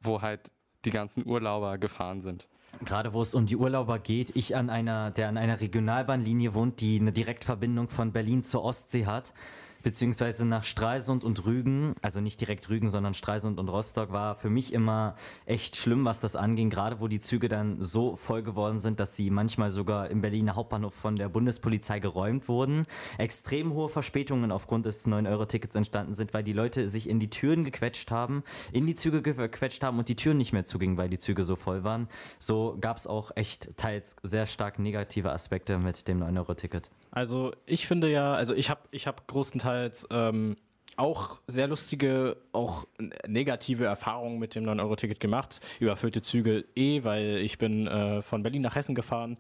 wo 0.01 0.21
halt 0.21 0.51
die 0.85 0.91
ganzen 0.91 1.27
Urlauber 1.27 1.79
gefahren 1.79 2.21
sind. 2.21 2.49
Gerade 2.85 3.13
wo 3.13 3.21
es 3.21 3.35
um 3.35 3.47
die 3.47 3.57
Urlauber 3.57 3.99
geht, 3.99 4.35
ich 4.35 4.57
an 4.57 4.71
einer, 4.71 5.11
der 5.11 5.29
an 5.29 5.37
einer 5.37 5.61
Regionalbahnlinie 5.61 6.55
wohnt, 6.55 6.81
die 6.81 6.99
eine 6.99 7.13
Direktverbindung 7.13 7.89
von 7.89 8.13
Berlin 8.13 8.43
zur 8.43 8.65
Ostsee 8.65 9.07
hat, 9.07 9.35
beziehungsweise 9.83 10.47
nach 10.47 10.65
Stralsund 10.65 11.25
und 11.25 11.45
Rügen, 11.45 11.95
also 12.03 12.21
nicht 12.21 12.41
direkt 12.41 12.69
Rügen, 12.69 12.89
sondern 12.89 13.15
Stralsund 13.15 13.59
und 13.59 13.69
Rostock, 13.69 14.13
war 14.13 14.35
für 14.35 14.51
mich 14.51 14.73
immer 14.73 15.15
echt 15.47 15.77
schlimm, 15.77 16.05
was 16.05 16.21
das 16.21 16.37
anging, 16.37 16.71
gerade 16.71 17.01
wo 17.01 17.09
die 17.09 17.21
Züge 17.21 17.49
dann 17.49 17.83
so 17.83 18.17
voll 18.17 18.43
geworden 18.43 18.81
sind, 18.81 19.01
dass 19.01 19.17
sie 19.17 19.31
manchmal 19.31 19.71
sogar 19.71 20.11
im 20.11 20.21
Berliner 20.21 20.57
Hauptbahnhof 20.57 20.95
von 20.95 21.17
der 21.17 21.29
Bundespolizei 21.29 21.99
geräumt 21.99 22.49
wurden. 22.49 22.87
Extrem 23.19 23.73
hohe 23.73 23.89
Verspätungen 23.89 24.53
aufgrund 24.53 24.87
des 24.87 25.07
9-Euro-Tickets 25.07 25.77
entstanden 25.77 26.15
sind, 26.15 26.35
weil 26.35 26.45
die 26.45 26.53
Leute 26.53 26.89
sich 26.89 27.09
in 27.09 27.21
die 27.21 27.31
Türen 27.31 27.65
gequetscht 27.65 28.11
haben, 28.11 28.43
in 28.73 28.87
die 28.87 28.95
Züge 28.95 29.23
gequetscht 29.23 29.83
haben 29.83 29.99
und 29.99 30.09
die 30.09 30.17
Türen 30.17 30.37
nicht 30.37 30.53
mehr 30.53 30.65
zugingen, 30.65 30.97
weil 30.97 31.09
die 31.09 31.19
Züge 31.19 31.45
so 31.45 31.57
voll 31.57 31.85
waren. 31.85 32.09
So 32.39 32.77
gab 32.81 32.97
es 32.97 33.07
auch 33.07 33.33
echt 33.35 33.77
teils 33.77 34.17
sehr 34.23 34.47
stark 34.47 34.79
negative 34.79 35.33
Aspekte 35.33 35.79
mit 35.79 36.09
dem 36.09 36.23
9-Euro-Ticket. 36.23 36.91
Also 37.15 37.53
ich 37.67 37.87
finde 37.87 38.11
ja, 38.11 38.35
also 38.35 38.55
ich 38.55 38.71
habe 38.71 38.81
ich 38.91 39.07
hab 39.07 39.27
großenteils 39.73 40.07
ähm, 40.11 40.57
auch 40.97 41.41
sehr 41.47 41.69
lustige, 41.69 42.37
auch 42.53 42.87
negative 43.27 43.87
Erfahrungen 43.87 44.39
mit 44.39 44.55
dem 44.55 44.65
9-Euro-Ticket 44.65 45.21
gemacht. 45.21 45.61
Überfüllte 45.81 46.21
Züge 46.21 46.67
eh, 46.77 47.03
weil 47.03 47.39
ich 47.39 47.57
bin 47.57 47.87
äh, 47.87 48.21
von 48.21 48.43
Berlin 48.43 48.61
nach 48.61 48.75
Hessen 48.75 48.95
gefahren, 48.95 49.39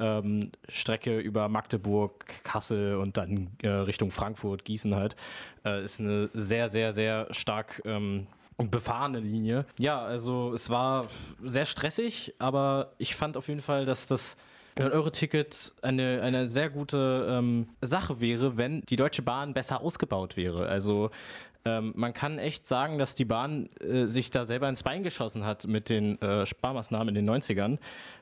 ähm, 0.00 0.50
Strecke 0.68 1.18
über 1.18 1.48
Magdeburg, 1.48 2.24
Kassel 2.42 2.96
und 2.96 3.18
dann 3.18 3.50
äh, 3.62 3.68
Richtung 3.68 4.10
Frankfurt, 4.10 4.64
Gießen 4.64 4.94
halt. 4.94 5.14
Äh, 5.64 5.84
ist 5.84 6.00
eine 6.00 6.30
sehr, 6.32 6.70
sehr, 6.70 6.92
sehr 6.94 7.28
stark 7.32 7.82
ähm, 7.84 8.26
befahrene 8.56 9.20
Linie. 9.20 9.66
Ja, 9.78 10.00
also 10.02 10.54
es 10.54 10.70
war 10.70 11.06
sehr 11.42 11.66
stressig, 11.66 12.34
aber 12.38 12.92
ich 12.96 13.14
fand 13.14 13.36
auf 13.36 13.48
jeden 13.48 13.60
Fall, 13.60 13.84
dass 13.84 14.06
das 14.06 14.38
9-Euro-Ticket 14.76 15.72
eine, 15.82 16.20
eine 16.22 16.46
sehr 16.46 16.70
gute 16.70 17.26
ähm, 17.28 17.68
Sache 17.80 18.20
wäre, 18.20 18.56
wenn 18.56 18.82
die 18.82 18.96
Deutsche 18.96 19.22
Bahn 19.22 19.54
besser 19.54 19.80
ausgebaut 19.80 20.36
wäre. 20.36 20.66
Also 20.66 21.10
ähm, 21.64 21.92
man 21.96 22.12
kann 22.12 22.38
echt 22.38 22.66
sagen, 22.66 22.98
dass 22.98 23.14
die 23.14 23.24
Bahn 23.24 23.70
äh, 23.80 24.06
sich 24.06 24.30
da 24.30 24.44
selber 24.44 24.68
ins 24.68 24.82
Bein 24.82 25.02
geschossen 25.02 25.44
hat 25.44 25.66
mit 25.66 25.88
den 25.88 26.20
äh, 26.20 26.44
Sparmaßnahmen 26.44 27.14
in 27.14 27.26
den 27.26 27.30
90ern. 27.30 27.78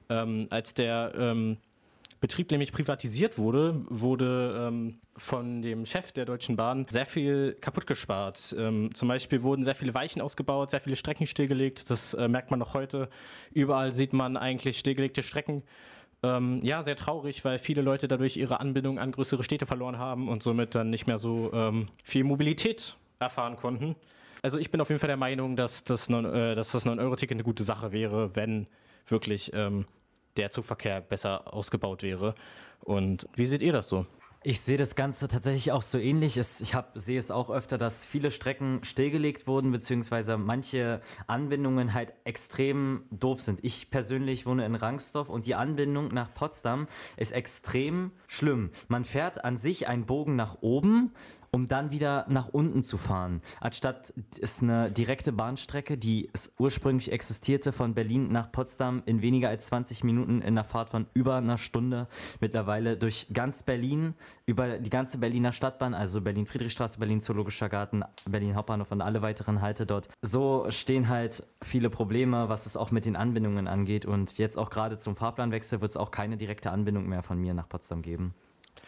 Ähm, 0.08 0.46
als 0.50 0.74
der 0.74 1.12
ähm, 1.16 1.56
Betrieb 2.20 2.52
nämlich 2.52 2.70
privatisiert 2.70 3.36
wurde, 3.36 3.84
wurde 3.88 4.68
ähm, 4.68 5.00
von 5.16 5.60
dem 5.60 5.84
Chef 5.86 6.12
der 6.12 6.24
Deutschen 6.24 6.54
Bahn 6.54 6.86
sehr 6.88 7.04
viel 7.04 7.56
kaputt 7.60 7.88
gespart. 7.88 8.54
Ähm, 8.56 8.94
zum 8.94 9.08
Beispiel 9.08 9.42
wurden 9.42 9.64
sehr 9.64 9.74
viele 9.74 9.92
Weichen 9.92 10.22
ausgebaut, 10.22 10.70
sehr 10.70 10.80
viele 10.80 10.94
Strecken 10.94 11.26
stillgelegt. 11.26 11.90
Das 11.90 12.14
äh, 12.14 12.28
merkt 12.28 12.52
man 12.52 12.60
noch 12.60 12.74
heute. 12.74 13.08
Überall 13.52 13.92
sieht 13.92 14.12
man 14.12 14.36
eigentlich 14.36 14.78
stillgelegte 14.78 15.24
Strecken. 15.24 15.64
Ähm, 16.24 16.60
ja, 16.62 16.82
sehr 16.82 16.96
traurig, 16.96 17.44
weil 17.44 17.58
viele 17.58 17.82
Leute 17.82 18.06
dadurch 18.06 18.36
ihre 18.36 18.60
Anbindung 18.60 18.98
an 18.98 19.10
größere 19.10 19.42
Städte 19.42 19.66
verloren 19.66 19.98
haben 19.98 20.28
und 20.28 20.42
somit 20.42 20.74
dann 20.74 20.90
nicht 20.90 21.06
mehr 21.06 21.18
so 21.18 21.52
ähm, 21.52 21.88
viel 22.04 22.22
Mobilität 22.22 22.96
erfahren 23.18 23.56
konnten. 23.56 23.96
Also 24.42 24.58
ich 24.58 24.70
bin 24.70 24.80
auf 24.80 24.88
jeden 24.88 25.00
Fall 25.00 25.08
der 25.08 25.16
Meinung, 25.16 25.56
dass 25.56 25.84
das 25.84 26.10
9-Euro-Ticket 26.10 27.30
äh, 27.30 27.34
eine 27.34 27.42
gute 27.44 27.64
Sache 27.64 27.92
wäre, 27.92 28.34
wenn 28.36 28.66
wirklich 29.06 29.52
ähm, 29.54 29.86
der 30.36 30.50
Zugverkehr 30.50 31.00
besser 31.00 31.52
ausgebaut 31.52 32.02
wäre. 32.02 32.34
Und 32.80 33.26
wie 33.34 33.46
seht 33.46 33.62
ihr 33.62 33.72
das 33.72 33.88
so? 33.88 34.06
Ich 34.44 34.60
sehe 34.60 34.76
das 34.76 34.96
Ganze 34.96 35.28
tatsächlich 35.28 35.70
auch 35.70 35.82
so 35.82 35.98
ähnlich. 35.98 36.36
Ich 36.36 36.74
hab, 36.74 36.90
sehe 36.98 37.16
es 37.16 37.30
auch 37.30 37.48
öfter, 37.48 37.78
dass 37.78 38.04
viele 38.04 38.32
Strecken 38.32 38.80
stillgelegt 38.82 39.46
wurden, 39.46 39.70
beziehungsweise 39.70 40.36
manche 40.36 41.00
Anbindungen 41.28 41.94
halt 41.94 42.12
extrem 42.24 43.04
doof 43.12 43.40
sind. 43.40 43.60
Ich 43.62 43.90
persönlich 43.90 44.44
wohne 44.44 44.66
in 44.66 44.74
Rangsdorf 44.74 45.28
und 45.28 45.46
die 45.46 45.54
Anbindung 45.54 46.08
nach 46.08 46.34
Potsdam 46.34 46.88
ist 47.16 47.30
extrem 47.30 48.10
schlimm. 48.26 48.70
Man 48.88 49.04
fährt 49.04 49.44
an 49.44 49.56
sich 49.56 49.86
einen 49.86 50.06
Bogen 50.06 50.34
nach 50.34 50.56
oben 50.60 51.12
um 51.54 51.68
dann 51.68 51.90
wieder 51.90 52.24
nach 52.28 52.48
unten 52.48 52.82
zu 52.82 52.96
fahren. 52.96 53.42
Anstatt 53.60 54.14
ist 54.38 54.62
eine 54.62 54.90
direkte 54.90 55.32
Bahnstrecke, 55.32 55.98
die 55.98 56.30
ursprünglich 56.58 57.12
existierte, 57.12 57.72
von 57.72 57.94
Berlin 57.94 58.32
nach 58.32 58.50
Potsdam 58.50 59.02
in 59.04 59.20
weniger 59.20 59.50
als 59.50 59.66
20 59.66 60.02
Minuten 60.02 60.40
in 60.40 60.54
der 60.54 60.64
Fahrt 60.64 60.88
von 60.88 61.06
über 61.12 61.36
einer 61.36 61.58
Stunde. 61.58 62.08
Mittlerweile 62.40 62.96
durch 62.96 63.26
ganz 63.32 63.62
Berlin, 63.62 64.14
über 64.46 64.78
die 64.78 64.90
ganze 64.90 65.18
Berliner 65.18 65.52
Stadtbahn, 65.52 65.92
also 65.92 66.22
Berlin-Friedrichstraße, 66.22 66.98
Berlin-Zoologischer 66.98 67.68
Garten, 67.68 68.02
Berlin 68.24 68.56
Hauptbahnhof 68.56 68.90
und 68.90 69.02
alle 69.02 69.20
weiteren 69.20 69.60
Halte 69.60 69.84
dort. 69.84 70.08
So 70.22 70.66
stehen 70.70 71.08
halt 71.08 71.46
viele 71.62 71.90
Probleme, 71.90 72.48
was 72.48 72.64
es 72.64 72.78
auch 72.78 72.90
mit 72.90 73.04
den 73.04 73.14
Anbindungen 73.14 73.68
angeht. 73.68 74.06
Und 74.06 74.38
jetzt 74.38 74.56
auch 74.56 74.70
gerade 74.70 74.96
zum 74.96 75.16
Fahrplanwechsel 75.16 75.82
wird 75.82 75.90
es 75.90 75.96
auch 75.98 76.10
keine 76.10 76.38
direkte 76.38 76.70
Anbindung 76.70 77.06
mehr 77.06 77.22
von 77.22 77.38
mir 77.38 77.52
nach 77.52 77.68
Potsdam 77.68 78.00
geben. 78.00 78.34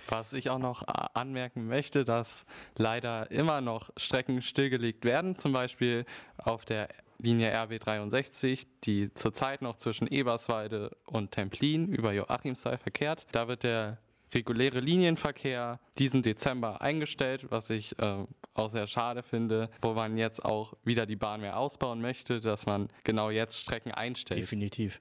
Was 0.08 0.32
ich 0.32 0.50
auch 0.50 0.58
noch 0.58 0.82
äh, 0.82 1.06
anmerken 1.14 1.66
möchte, 1.66 2.04
dass 2.04 2.46
leider 2.76 3.30
immer 3.30 3.60
noch 3.60 3.90
Strecken 3.96 4.42
stillgelegt 4.42 5.04
werden, 5.04 5.38
zum 5.38 5.52
Beispiel 5.52 6.04
auf 6.36 6.64
der 6.64 6.88
Linie 7.18 7.52
RB 7.54 7.80
63, 7.80 8.66
die 8.82 9.12
zurzeit 9.14 9.62
noch 9.62 9.76
zwischen 9.76 10.06
Eberswalde 10.06 10.96
und 11.06 11.30
Templin 11.30 11.88
über 11.88 12.12
Joachimsthal 12.12 12.78
verkehrt. 12.78 13.26
Da 13.32 13.48
wird 13.48 13.62
der 13.62 13.98
reguläre 14.34 14.80
Linienverkehr 14.80 15.80
diesen 15.98 16.22
Dezember 16.22 16.82
eingestellt, 16.82 17.46
was 17.50 17.70
ich 17.70 17.98
äh, 17.98 18.24
auch 18.54 18.68
sehr 18.68 18.86
schade 18.86 19.22
finde, 19.22 19.70
wo 19.80 19.94
man 19.94 20.16
jetzt 20.16 20.44
auch 20.44 20.74
wieder 20.84 21.06
die 21.06 21.16
Bahn 21.16 21.40
mehr 21.40 21.56
ausbauen 21.56 22.00
möchte, 22.00 22.40
dass 22.40 22.66
man 22.66 22.88
genau 23.04 23.30
jetzt 23.30 23.60
Strecken 23.60 23.92
einstellt. 23.92 24.40
Definitiv. 24.40 25.00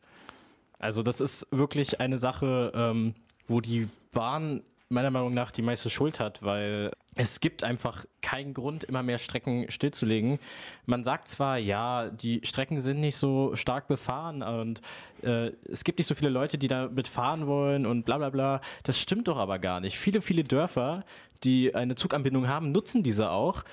Also 0.80 1.02
das 1.02 1.22
ist 1.22 1.48
wirklich 1.52 2.00
eine 2.00 2.18
Sache, 2.18 2.72
ähm, 2.76 3.14
wo 3.48 3.62
die 3.62 3.88
Bahn 4.12 4.64
meiner 4.94 5.12
Meinung 5.12 5.34
nach 5.34 5.52
die 5.52 5.62
meiste 5.62 5.90
Schuld 5.90 6.20
hat, 6.20 6.42
weil 6.44 6.92
es 7.16 7.40
gibt 7.40 7.64
einfach 7.64 8.06
keinen 8.22 8.54
Grund, 8.54 8.84
immer 8.84 9.04
mehr 9.04 9.18
Strecken 9.18 9.70
stillzulegen. 9.70 10.40
Man 10.86 11.04
sagt 11.04 11.28
zwar, 11.28 11.58
ja, 11.58 12.10
die 12.10 12.42
Strecken 12.44 12.82
sind 12.82 13.00
nicht 13.00 13.18
so 13.18 13.56
stark 13.56 13.88
befahren 13.88 14.42
und 14.42 14.82
äh, 15.22 15.52
es 15.70 15.84
gibt 15.84 16.00
nicht 16.00 16.08
so 16.08 16.16
viele 16.16 16.30
Leute, 16.30 16.58
die 16.58 16.68
damit 16.68 17.08
fahren 17.08 17.48
wollen 17.48 17.86
und 17.86 18.06
bla 18.06 18.18
bla 18.18 18.30
bla. 18.30 18.62
Das 18.84 19.00
stimmt 19.00 19.28
doch 19.28 19.38
aber 19.38 19.60
gar 19.60 19.80
nicht. 19.80 19.98
Viele, 19.98 20.22
viele 20.22 20.44
Dörfer, 20.44 21.04
die 21.44 21.76
eine 21.76 21.96
Zuganbindung 21.96 22.48
haben, 22.48 22.72
nutzen 22.72 23.04
diese 23.04 23.32
auch 23.32 23.64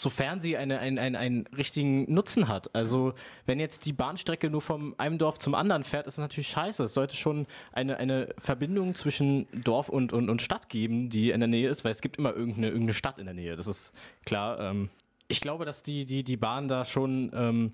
sofern 0.00 0.40
sie 0.40 0.56
eine, 0.56 0.78
ein, 0.78 0.98
ein, 0.98 1.16
einen 1.16 1.46
richtigen 1.48 2.12
Nutzen 2.12 2.48
hat. 2.48 2.74
Also 2.74 3.14
wenn 3.46 3.58
jetzt 3.58 3.84
die 3.86 3.92
Bahnstrecke 3.92 4.48
nur 4.50 4.62
von 4.62 4.94
einem 4.98 5.18
Dorf 5.18 5.38
zum 5.38 5.54
anderen 5.54 5.84
fährt, 5.84 6.06
ist 6.06 6.18
das 6.18 6.22
natürlich 6.22 6.48
scheiße. 6.48 6.84
Es 6.84 6.94
sollte 6.94 7.16
schon 7.16 7.46
eine, 7.72 7.96
eine 7.96 8.34
Verbindung 8.38 8.94
zwischen 8.94 9.46
Dorf 9.64 9.88
und, 9.88 10.12
und, 10.12 10.30
und 10.30 10.40
Stadt 10.40 10.68
geben, 10.68 11.10
die 11.10 11.30
in 11.30 11.40
der 11.40 11.48
Nähe 11.48 11.68
ist, 11.68 11.84
weil 11.84 11.90
es 11.90 12.00
gibt 12.00 12.16
immer 12.16 12.34
irgendeine, 12.34 12.68
irgendeine 12.68 12.94
Stadt 12.94 13.18
in 13.18 13.24
der 13.24 13.34
Nähe. 13.34 13.56
Das 13.56 13.66
ist 13.66 13.92
klar. 14.24 14.60
Ähm, 14.60 14.90
ich 15.26 15.40
glaube, 15.40 15.64
dass 15.64 15.82
die, 15.82 16.06
die, 16.06 16.24
die 16.24 16.36
Bahn 16.36 16.68
da 16.68 16.84
schon 16.84 17.30
ähm, 17.34 17.72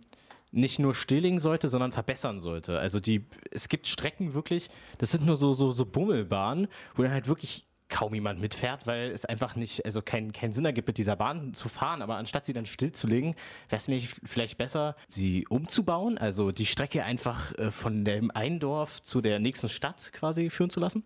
nicht 0.51 0.79
nur 0.79 0.95
stilllegen 0.95 1.39
sollte, 1.39 1.69
sondern 1.69 1.93
verbessern 1.93 2.39
sollte. 2.39 2.79
Also 2.79 3.01
die, 3.01 3.25
es 3.51 3.69
gibt 3.69 3.87
Strecken 3.87 4.35
wirklich, 4.35 4.69
das 4.99 5.11
sind 5.11 5.27
nur 5.27 5.37
so, 5.37 5.53
so, 5.53 5.73
so 5.73 5.85
Bummelbahnen, 5.85 6.69
wo 6.95 7.03
dann 7.03 7.13
halt 7.13 7.29
wirklich 7.29 7.67
kaum 7.95 8.13
jemand 8.13 8.41
mitfährt, 8.41 8.89
weil 8.89 9.13
es 9.13 9.25
einfach 9.25 9.55
nicht, 9.55 9.85
also 9.85 10.03
keinen 10.03 10.33
kein 10.33 10.53
Sinn 10.53 10.65
ergibt, 10.65 10.89
mit 10.89 10.99
dieser 10.99 11.15
Bahn 11.15 11.55
zu 11.55 11.69
fahren. 11.69 12.03
Aber 12.03 12.17
anstatt 12.17 12.45
sie 12.45 12.53
dann 12.53 12.67
stillzulegen, 12.67 13.37
wäre 13.69 13.77
es 13.77 13.87
nicht 13.87 14.17
vielleicht 14.25 14.59
besser, 14.59 14.97
sie 15.07 15.47
umzubauen, 15.47 16.19
also 16.19 16.51
die 16.51 16.67
Strecke 16.67 17.05
einfach 17.05 17.57
äh, 17.57 17.71
von 17.71 18.05
dem 18.05 18.33
einen 18.33 18.59
Dorf 18.59 19.01
zu 19.01 19.21
der 19.21 19.39
nächsten 19.39 19.69
Stadt 19.69 20.13
quasi 20.13 20.51
führen 20.51 20.71
zu 20.71 20.81
lassen? 20.81 21.05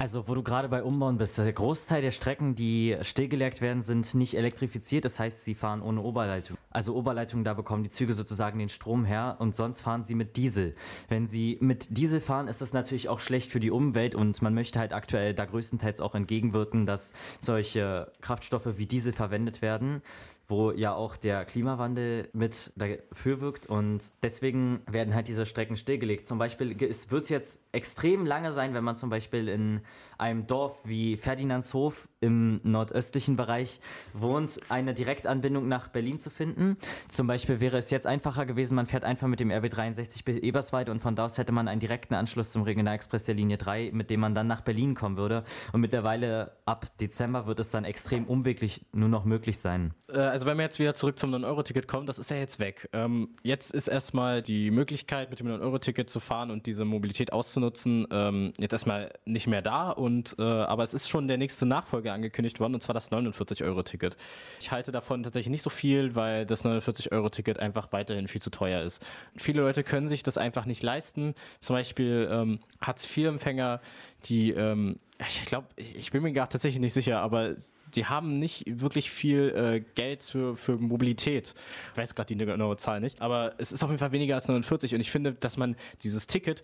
Also, 0.00 0.28
wo 0.28 0.36
du 0.36 0.44
gerade 0.44 0.68
bei 0.68 0.84
Umbauen 0.84 1.18
bist, 1.18 1.36
der 1.38 1.52
Großteil 1.52 2.02
der 2.02 2.12
Strecken, 2.12 2.54
die 2.54 2.96
stillgelegt 3.02 3.60
werden, 3.60 3.82
sind 3.82 4.14
nicht 4.14 4.34
elektrifiziert. 4.36 5.04
Das 5.04 5.18
heißt, 5.18 5.44
sie 5.44 5.56
fahren 5.56 5.82
ohne 5.82 6.02
Oberleitung. 6.02 6.56
Also 6.70 6.94
Oberleitung, 6.94 7.42
da 7.42 7.52
bekommen 7.52 7.82
die 7.82 7.90
Züge 7.90 8.12
sozusagen 8.12 8.60
den 8.60 8.68
Strom 8.68 9.04
her 9.04 9.34
und 9.40 9.56
sonst 9.56 9.82
fahren 9.82 10.04
sie 10.04 10.14
mit 10.14 10.36
Diesel. 10.36 10.76
Wenn 11.08 11.26
sie 11.26 11.58
mit 11.60 11.96
Diesel 11.96 12.20
fahren, 12.20 12.46
ist 12.46 12.60
das 12.60 12.72
natürlich 12.72 13.08
auch 13.08 13.18
schlecht 13.18 13.50
für 13.50 13.58
die 13.58 13.72
Umwelt 13.72 14.14
und 14.14 14.40
man 14.40 14.54
möchte 14.54 14.78
halt 14.78 14.92
aktuell 14.92 15.34
da 15.34 15.46
größtenteils 15.46 16.00
auch 16.00 16.14
entgegenwirken, 16.14 16.86
dass 16.86 17.12
solche 17.40 18.12
Kraftstoffe 18.20 18.78
wie 18.78 18.86
Diesel 18.86 19.12
verwendet 19.12 19.62
werden 19.62 20.00
wo 20.48 20.72
ja 20.72 20.94
auch 20.94 21.16
der 21.16 21.44
Klimawandel 21.44 22.30
mit 22.32 22.72
dafür 22.74 23.40
wirkt 23.40 23.66
und 23.66 24.10
deswegen 24.22 24.80
werden 24.90 25.14
halt 25.14 25.28
diese 25.28 25.44
Strecken 25.44 25.76
stillgelegt. 25.76 26.26
Zum 26.26 26.38
Beispiel 26.38 26.78
wird 26.80 26.90
es 26.90 27.28
jetzt 27.28 27.60
extrem 27.72 28.24
lange 28.24 28.52
sein, 28.52 28.72
wenn 28.72 28.82
man 28.82 28.96
zum 28.96 29.10
Beispiel 29.10 29.48
in 29.48 29.82
einem 30.16 30.46
Dorf 30.46 30.76
wie 30.84 31.18
Ferdinandshof 31.18 32.08
im 32.20 32.56
nordöstlichen 32.62 33.36
Bereich 33.36 33.80
wohnt, 34.14 34.58
eine 34.70 34.94
Direktanbindung 34.94 35.68
nach 35.68 35.88
Berlin 35.88 36.18
zu 36.18 36.30
finden. 36.30 36.78
Zum 37.08 37.26
Beispiel 37.26 37.60
wäre 37.60 37.76
es 37.76 37.90
jetzt 37.90 38.06
einfacher 38.06 38.46
gewesen, 38.46 38.74
man 38.74 38.86
fährt 38.86 39.04
einfach 39.04 39.28
mit 39.28 39.40
dem 39.40 39.50
RB63 39.50 40.24
bis 40.24 40.38
Eberswald 40.38 40.88
und 40.88 41.00
von 41.00 41.14
da 41.14 41.26
aus 41.26 41.36
hätte 41.36 41.52
man 41.52 41.68
einen 41.68 41.80
direkten 41.80 42.14
Anschluss 42.14 42.52
zum 42.52 42.62
Regionalexpress 42.62 43.24
der 43.24 43.34
Linie 43.34 43.58
3, 43.58 43.90
mit 43.92 44.08
dem 44.08 44.20
man 44.20 44.34
dann 44.34 44.46
nach 44.46 44.62
Berlin 44.62 44.94
kommen 44.94 45.18
würde. 45.18 45.44
Und 45.72 45.82
mittlerweile 45.82 46.52
ab 46.64 46.86
Dezember 46.98 47.46
wird 47.46 47.60
es 47.60 47.70
dann 47.70 47.84
extrem 47.84 48.24
umweglich 48.24 48.86
nur 48.92 49.10
noch 49.10 49.26
möglich 49.26 49.58
sein. 49.58 49.92
Äh, 50.08 50.37
also 50.38 50.46
wenn 50.46 50.56
wir 50.56 50.62
jetzt 50.62 50.78
wieder 50.78 50.94
zurück 50.94 51.18
zum 51.18 51.34
9-Euro-Ticket 51.34 51.88
kommen, 51.88 52.06
das 52.06 52.20
ist 52.20 52.30
ja 52.30 52.36
jetzt 52.36 52.60
weg. 52.60 52.88
Ähm, 52.92 53.30
jetzt 53.42 53.74
ist 53.74 53.88
erstmal 53.88 54.40
die 54.40 54.70
Möglichkeit, 54.70 55.30
mit 55.30 55.40
dem 55.40 55.48
9-Euro-Ticket 55.48 56.08
zu 56.08 56.20
fahren 56.20 56.52
und 56.52 56.66
diese 56.66 56.84
Mobilität 56.84 57.32
auszunutzen, 57.32 58.06
ähm, 58.12 58.52
jetzt 58.56 58.70
erstmal 58.70 59.12
nicht 59.24 59.48
mehr 59.48 59.62
da. 59.62 59.90
Und, 59.90 60.36
äh, 60.38 60.42
aber 60.44 60.84
es 60.84 60.94
ist 60.94 61.08
schon 61.08 61.26
der 61.26 61.38
nächste 61.38 61.66
Nachfolger 61.66 62.12
angekündigt 62.12 62.60
worden, 62.60 62.74
und 62.74 62.84
zwar 62.84 62.94
das 62.94 63.10
49-Euro-Ticket. 63.10 64.16
Ich 64.60 64.70
halte 64.70 64.92
davon 64.92 65.24
tatsächlich 65.24 65.50
nicht 65.50 65.62
so 65.62 65.70
viel, 65.70 66.14
weil 66.14 66.46
das 66.46 66.64
49-Euro-Ticket 66.64 67.58
einfach 67.58 67.90
weiterhin 67.90 68.28
viel 68.28 68.40
zu 68.40 68.50
teuer 68.50 68.82
ist. 68.82 69.04
Viele 69.36 69.62
Leute 69.62 69.82
können 69.82 70.06
sich 70.06 70.22
das 70.22 70.38
einfach 70.38 70.66
nicht 70.66 70.84
leisten. 70.84 71.34
Zum 71.58 71.74
Beispiel 71.74 72.28
ähm, 72.30 72.60
Hartz-IV-Empfänger, 72.80 73.80
die 74.26 74.52
ähm, 74.52 75.00
ich 75.18 75.46
glaube, 75.46 75.66
ich 75.74 76.12
bin 76.12 76.22
mir 76.22 76.32
gar 76.32 76.48
tatsächlich 76.48 76.80
nicht 76.80 76.92
sicher, 76.92 77.20
aber 77.20 77.56
die 77.94 78.06
haben 78.06 78.38
nicht 78.38 78.64
wirklich 78.66 79.10
viel 79.10 79.50
äh, 79.50 79.80
Geld 79.94 80.22
für, 80.22 80.56
für 80.56 80.76
Mobilität. 80.76 81.54
Ich 81.92 81.98
weiß 81.98 82.14
gerade 82.14 82.34
die 82.34 82.44
genaue 82.44 82.76
Zahl 82.76 83.00
nicht, 83.00 83.20
aber 83.20 83.54
es 83.58 83.72
ist 83.72 83.82
auf 83.82 83.90
jeden 83.90 83.98
Fall 83.98 84.12
weniger 84.12 84.34
als 84.34 84.48
49 84.48 84.94
und 84.94 85.00
ich 85.00 85.10
finde, 85.10 85.34
dass 85.34 85.56
man 85.56 85.76
dieses 86.02 86.26
Ticket 86.26 86.62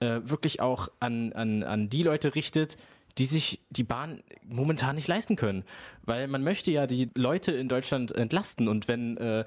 äh, 0.00 0.20
wirklich 0.24 0.60
auch 0.60 0.88
an, 1.00 1.32
an, 1.32 1.62
an 1.62 1.88
die 1.88 2.02
Leute 2.02 2.34
richtet, 2.34 2.76
die 3.18 3.26
sich 3.26 3.60
die 3.70 3.84
Bahn 3.84 4.22
momentan 4.44 4.96
nicht 4.96 5.08
leisten 5.08 5.36
können. 5.36 5.64
Weil 6.02 6.26
man 6.28 6.42
möchte 6.42 6.70
ja 6.70 6.86
die 6.86 7.10
Leute 7.14 7.52
in 7.52 7.68
Deutschland 7.68 8.12
entlasten 8.12 8.68
und 8.68 8.88
wenn 8.88 9.16
äh, 9.18 9.44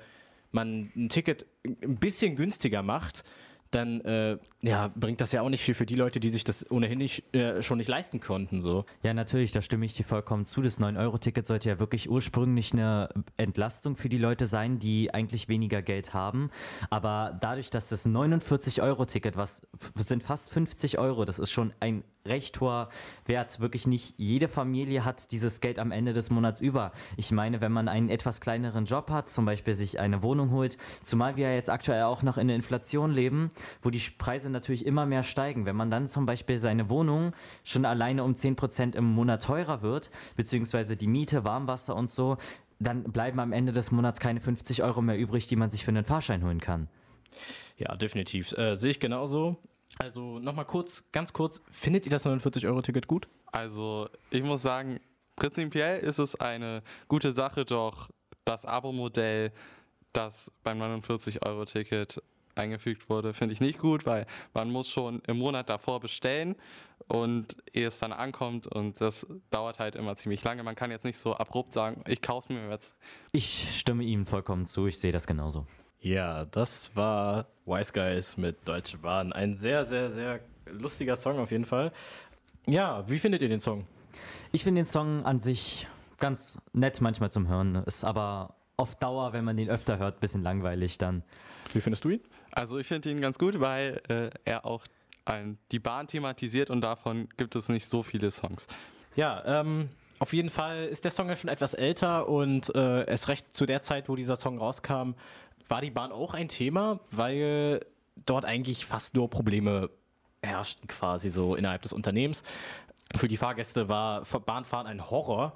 man 0.51 0.91
ein 0.95 1.09
Ticket 1.09 1.45
ein 1.65 1.97
bisschen 1.97 2.35
günstiger 2.35 2.81
macht, 2.81 3.23
dann 3.71 4.01
äh, 4.01 4.37
ja, 4.61 4.91
bringt 4.95 5.21
das 5.21 5.31
ja 5.31 5.41
auch 5.41 5.49
nicht 5.49 5.63
viel 5.63 5.73
für 5.73 5.85
die 5.85 5.95
Leute, 5.95 6.19
die 6.19 6.29
sich 6.29 6.43
das 6.43 6.69
ohnehin 6.71 6.97
nicht, 6.97 7.33
äh, 7.35 7.61
schon 7.61 7.77
nicht 7.77 7.87
leisten 7.87 8.19
konnten. 8.19 8.61
So. 8.61 8.85
Ja, 9.03 9.13
natürlich, 9.13 9.51
da 9.51 9.61
stimme 9.61 9.85
ich 9.85 9.93
dir 9.93 10.03
vollkommen 10.03 10.45
zu. 10.45 10.61
Das 10.61 10.79
9-Euro-Ticket 10.79 11.45
sollte 11.45 11.69
ja 11.69 11.79
wirklich 11.79 12.09
ursprünglich 12.09 12.73
eine 12.73 13.09
Entlastung 13.37 13.95
für 13.95 14.09
die 14.09 14.17
Leute 14.17 14.45
sein, 14.45 14.79
die 14.79 15.13
eigentlich 15.13 15.47
weniger 15.47 15.81
Geld 15.81 16.13
haben. 16.13 16.49
Aber 16.89 17.37
dadurch, 17.39 17.69
dass 17.69 17.89
das 17.89 18.07
49-Euro-Ticket, 18.07 19.37
was 19.37 19.61
sind 19.95 20.23
fast 20.23 20.51
50 20.51 20.99
Euro, 20.99 21.25
das 21.25 21.39
ist 21.39 21.51
schon 21.51 21.73
ein 21.79 22.03
recht 22.27 22.59
hoher 22.59 22.89
Wert. 23.25 23.59
Wirklich 23.59 23.87
nicht 23.87 24.15
jede 24.17 24.47
Familie 24.47 25.05
hat 25.05 25.31
dieses 25.31 25.61
Geld 25.61 25.79
am 25.79 25.91
Ende 25.91 26.13
des 26.13 26.29
Monats 26.29 26.61
über. 26.61 26.91
Ich 27.15 27.31
meine, 27.31 27.61
wenn 27.61 27.71
man 27.71 27.87
einen 27.87 28.09
etwas 28.09 28.41
kleineren 28.41 28.85
Job 28.85 29.09
hat, 29.09 29.29
zum 29.29 29.45
Beispiel 29.45 29.73
sich 29.73 29.99
eine 29.99 30.21
Wohnung 30.21 30.51
holt, 30.51 30.77
zumal 31.03 31.37
wir 31.37 31.49
ja 31.49 31.55
jetzt 31.55 31.69
aktuell 31.69 32.03
auch 32.03 32.23
noch 32.23 32.37
in 32.37 32.47
der 32.47 32.55
Inflation 32.55 33.11
leben, 33.11 33.49
wo 33.81 33.89
die 33.89 34.01
Preise 34.17 34.49
natürlich 34.49 34.85
immer 34.85 35.05
mehr 35.05 35.23
steigen. 35.23 35.65
Wenn 35.65 35.75
man 35.75 35.89
dann 35.89 36.07
zum 36.07 36.25
Beispiel 36.25 36.57
seine 36.57 36.89
Wohnung 36.89 37.33
schon 37.63 37.85
alleine 37.85 38.23
um 38.23 38.33
10% 38.33 38.95
im 38.95 39.05
Monat 39.05 39.43
teurer 39.43 39.81
wird, 39.81 40.11
beziehungsweise 40.35 40.97
die 40.97 41.07
Miete, 41.07 41.43
Warmwasser 41.43 41.95
und 41.95 42.09
so, 42.09 42.37
dann 42.79 43.03
bleiben 43.03 43.39
am 43.39 43.53
Ende 43.53 43.71
des 43.71 43.91
Monats 43.91 44.19
keine 44.19 44.39
50 44.39 44.83
Euro 44.83 45.01
mehr 45.01 45.17
übrig, 45.17 45.47
die 45.47 45.55
man 45.55 45.71
sich 45.71 45.83
für 45.83 45.89
einen 45.89 46.05
Fahrschein 46.05 46.43
holen 46.43 46.59
kann. 46.59 46.87
Ja, 47.77 47.95
definitiv. 47.95 48.51
Äh, 48.57 48.75
sehe 48.75 48.91
ich 48.91 48.99
genauso. 48.99 49.57
Also 49.97 50.39
nochmal 50.39 50.65
kurz, 50.65 51.03
ganz 51.11 51.33
kurz, 51.33 51.61
findet 51.71 52.05
ihr 52.05 52.11
das 52.11 52.25
49-Euro-Ticket 52.25 53.07
gut? 53.07 53.27
Also 53.47 54.09
ich 54.29 54.43
muss 54.43 54.61
sagen, 54.61 54.99
prinzipiell 55.35 55.99
ist 56.01 56.19
es 56.19 56.35
eine 56.35 56.83
gute 57.07 57.31
Sache, 57.31 57.65
doch 57.65 58.09
das 58.45 58.65
Abo-Modell, 58.65 59.51
das 60.13 60.51
beim 60.63 60.81
49-Euro-Ticket 60.81 62.21
eingefügt 62.55 63.09
wurde, 63.09 63.33
finde 63.33 63.53
ich 63.53 63.61
nicht 63.61 63.79
gut, 63.79 64.05
weil 64.05 64.25
man 64.53 64.71
muss 64.71 64.89
schon 64.89 65.21
im 65.27 65.37
Monat 65.37 65.69
davor 65.69 65.99
bestellen 65.99 66.55
und 67.07 67.55
ehe 67.73 67.87
es 67.87 67.99
dann 67.99 68.11
ankommt 68.11 68.67
und 68.67 68.99
das 68.99 69.27
dauert 69.49 69.79
halt 69.79 69.95
immer 69.95 70.15
ziemlich 70.15 70.43
lange. 70.43 70.63
Man 70.63 70.75
kann 70.75 70.91
jetzt 70.91 71.05
nicht 71.05 71.19
so 71.19 71.35
abrupt 71.35 71.73
sagen, 71.73 72.03
ich 72.07 72.21
kaufe 72.21 72.51
mir 72.51 72.69
jetzt. 72.69 72.95
Ich 73.31 73.79
stimme 73.79 74.03
ihm 74.03 74.25
vollkommen 74.25 74.65
zu, 74.65 74.87
ich 74.87 74.99
sehe 74.99 75.11
das 75.11 75.27
genauso. 75.27 75.67
Ja, 75.99 76.45
das 76.45 76.95
war 76.95 77.47
Wise 77.65 77.91
Guys 77.91 78.37
mit 78.37 78.55
Deutsche 78.67 78.97
Bahn. 78.97 79.33
Ein 79.33 79.55
sehr, 79.55 79.85
sehr, 79.85 80.09
sehr 80.09 80.39
lustiger 80.65 81.15
Song 81.15 81.39
auf 81.39 81.51
jeden 81.51 81.65
Fall. 81.65 81.91
Ja, 82.65 83.07
wie 83.09 83.19
findet 83.19 83.41
ihr 83.41 83.49
den 83.49 83.59
Song? 83.59 83.87
Ich 84.51 84.63
finde 84.63 84.79
den 84.79 84.85
Song 84.85 85.25
an 85.25 85.39
sich 85.39 85.87
ganz 86.17 86.59
nett 86.73 87.01
manchmal 87.01 87.31
zum 87.31 87.47
Hören. 87.47 87.75
Ist 87.85 88.03
aber 88.03 88.55
auf 88.77 88.95
Dauer, 88.95 89.33
wenn 89.33 89.43
man 89.43 89.57
den 89.57 89.69
öfter 89.69 89.97
hört, 89.97 90.17
ein 90.17 90.19
bisschen 90.19 90.43
langweilig 90.43 90.97
dann. 90.97 91.23
Wie 91.73 91.81
findest 91.81 92.05
du 92.05 92.09
ihn? 92.09 92.21
Also 92.51 92.77
ich 92.77 92.87
finde 92.87 93.09
ihn 93.09 93.21
ganz 93.21 93.39
gut, 93.39 93.59
weil 93.59 94.01
äh, 94.07 94.29
er 94.45 94.65
auch 94.65 94.83
ein, 95.25 95.57
die 95.71 95.79
Bahn 95.79 96.07
thematisiert 96.07 96.69
und 96.69 96.81
davon 96.81 97.27
gibt 97.37 97.55
es 97.55 97.69
nicht 97.69 97.87
so 97.87 98.03
viele 98.03 98.31
Songs. 98.31 98.67
Ja, 99.15 99.43
ähm, 99.45 99.89
auf 100.19 100.33
jeden 100.33 100.49
Fall 100.49 100.85
ist 100.85 101.03
der 101.03 101.11
Song 101.11 101.29
ja 101.29 101.35
schon 101.35 101.49
etwas 101.49 101.73
älter 101.73 102.27
und 102.29 102.73
äh, 102.75 103.05
erst 103.05 103.27
recht 103.27 103.55
zu 103.55 103.65
der 103.65 103.81
Zeit, 103.81 104.09
wo 104.09 104.15
dieser 104.15 104.35
Song 104.35 104.57
rauskam, 104.57 105.11
war 105.67 105.81
die 105.81 105.91
Bahn 105.91 106.11
auch 106.11 106.33
ein 106.33 106.47
Thema, 106.47 106.99
weil 107.11 107.85
dort 108.25 108.45
eigentlich 108.45 108.85
fast 108.85 109.15
nur 109.15 109.29
Probleme 109.29 109.89
herrschten 110.41 110.87
quasi 110.87 111.29
so 111.29 111.55
innerhalb 111.55 111.81
des 111.81 111.93
Unternehmens. 111.93 112.43
Für 113.15 113.27
die 113.27 113.37
Fahrgäste 113.37 113.89
war 113.89 114.23
Bahnfahren 114.23 114.87
ein 114.87 115.09
Horror. 115.09 115.53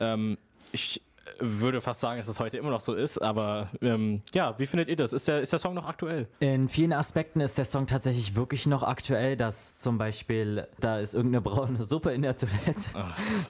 Ähm, 0.00 0.38
ich 0.72 1.02
würde 1.38 1.80
fast 1.80 2.00
sagen, 2.00 2.18
dass 2.18 2.28
es 2.28 2.40
heute 2.40 2.58
immer 2.58 2.70
noch 2.70 2.80
so 2.80 2.94
ist, 2.94 3.20
aber 3.20 3.68
ähm, 3.80 4.22
ja, 4.32 4.58
wie 4.58 4.66
findet 4.66 4.88
ihr 4.88 4.96
das? 4.96 5.12
Ist 5.12 5.28
der, 5.28 5.40
ist 5.40 5.52
der 5.52 5.58
Song 5.58 5.74
noch 5.74 5.86
aktuell? 5.86 6.28
In 6.40 6.68
vielen 6.68 6.92
Aspekten 6.92 7.40
ist 7.40 7.58
der 7.58 7.64
Song 7.64 7.86
tatsächlich 7.86 8.36
wirklich 8.36 8.66
noch 8.66 8.82
aktuell, 8.82 9.36
dass 9.36 9.76
zum 9.78 9.98
Beispiel, 9.98 10.66
da 10.80 10.98
ist 10.98 11.14
irgendeine 11.14 11.40
braune 11.42 11.82
Suppe 11.82 12.12
in 12.12 12.22
der 12.22 12.36
Toilette. 12.36 12.90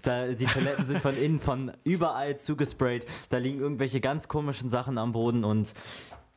Da, 0.03 0.29
die 0.29 0.47
Toiletten 0.47 0.85
sind 0.85 1.01
von 1.01 1.17
innen 1.17 1.39
von 1.39 1.73
überall 1.85 2.39
zugesprayt, 2.39 3.07
da 3.29 3.39
liegen 3.39 3.61
irgendwelche 3.61 4.01
ganz 4.01 4.29
komischen 4.29 4.69
Sachen 4.69 4.99
am 4.99 5.13
Boden 5.13 5.45
und 5.45 5.75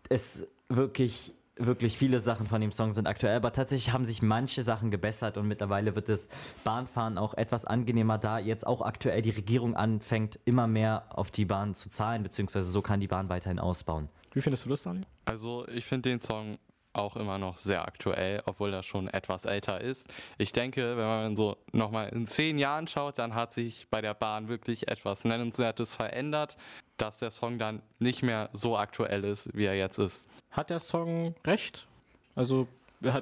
es 0.09 0.47
wirklich 0.69 1.33
wirklich 1.59 1.97
viele 1.97 2.19
Sachen 2.19 2.47
von 2.47 2.61
dem 2.61 2.71
Song 2.71 2.91
sind 2.91 3.07
aktuell, 3.07 3.35
aber 3.35 3.53
tatsächlich 3.53 3.93
haben 3.93 4.05
sich 4.05 4.21
manche 4.21 4.63
Sachen 4.63 4.91
gebessert 4.91 5.37
und 5.37 5.47
mittlerweile 5.47 5.95
wird 5.95 6.09
das 6.09 6.29
Bahnfahren 6.63 7.17
auch 7.17 7.33
etwas 7.33 7.65
angenehmer, 7.65 8.17
da 8.17 8.39
jetzt 8.39 8.65
auch 8.65 8.81
aktuell 8.81 9.21
die 9.21 9.31
Regierung 9.31 9.75
anfängt, 9.75 10.39
immer 10.45 10.67
mehr 10.67 11.05
auf 11.09 11.31
die 11.31 11.45
Bahn 11.45 11.75
zu 11.75 11.89
zahlen, 11.89 12.23
beziehungsweise 12.23 12.69
so 12.69 12.81
kann 12.81 12.99
die 12.99 13.07
Bahn 13.07 13.29
weiterhin 13.29 13.59
ausbauen. 13.59 14.09
Wie 14.33 14.41
findest 14.41 14.65
du 14.65 14.69
das, 14.69 14.83
Daniel? 14.83 15.05
Also 15.25 15.67
ich 15.67 15.85
finde 15.85 16.09
den 16.09 16.19
Song 16.19 16.59
auch 16.93 17.15
immer 17.15 17.37
noch 17.37 17.57
sehr 17.57 17.87
aktuell, 17.87 18.41
obwohl 18.45 18.73
er 18.73 18.83
schon 18.83 19.07
etwas 19.07 19.45
älter 19.45 19.81
ist. 19.81 20.11
Ich 20.37 20.51
denke, 20.51 20.97
wenn 20.97 21.05
man 21.05 21.35
so 21.35 21.57
nochmal 21.71 22.09
in 22.09 22.25
zehn 22.25 22.57
Jahren 22.57 22.87
schaut, 22.87 23.19
dann 23.19 23.35
hat 23.35 23.53
sich 23.53 23.87
bei 23.89 24.01
der 24.01 24.13
Bahn 24.13 24.47
wirklich 24.47 24.87
etwas 24.87 25.23
Nennenswertes 25.23 25.95
verändert, 25.95 26.57
dass 26.97 27.19
der 27.19 27.31
Song 27.31 27.59
dann 27.59 27.81
nicht 27.99 28.23
mehr 28.23 28.49
so 28.53 28.77
aktuell 28.77 29.23
ist, 29.23 29.55
wie 29.55 29.65
er 29.65 29.75
jetzt 29.75 29.97
ist. 29.99 30.27
Hat 30.51 30.69
der 30.69 30.79
Song 30.79 31.35
recht? 31.45 31.87
Also 32.35 32.67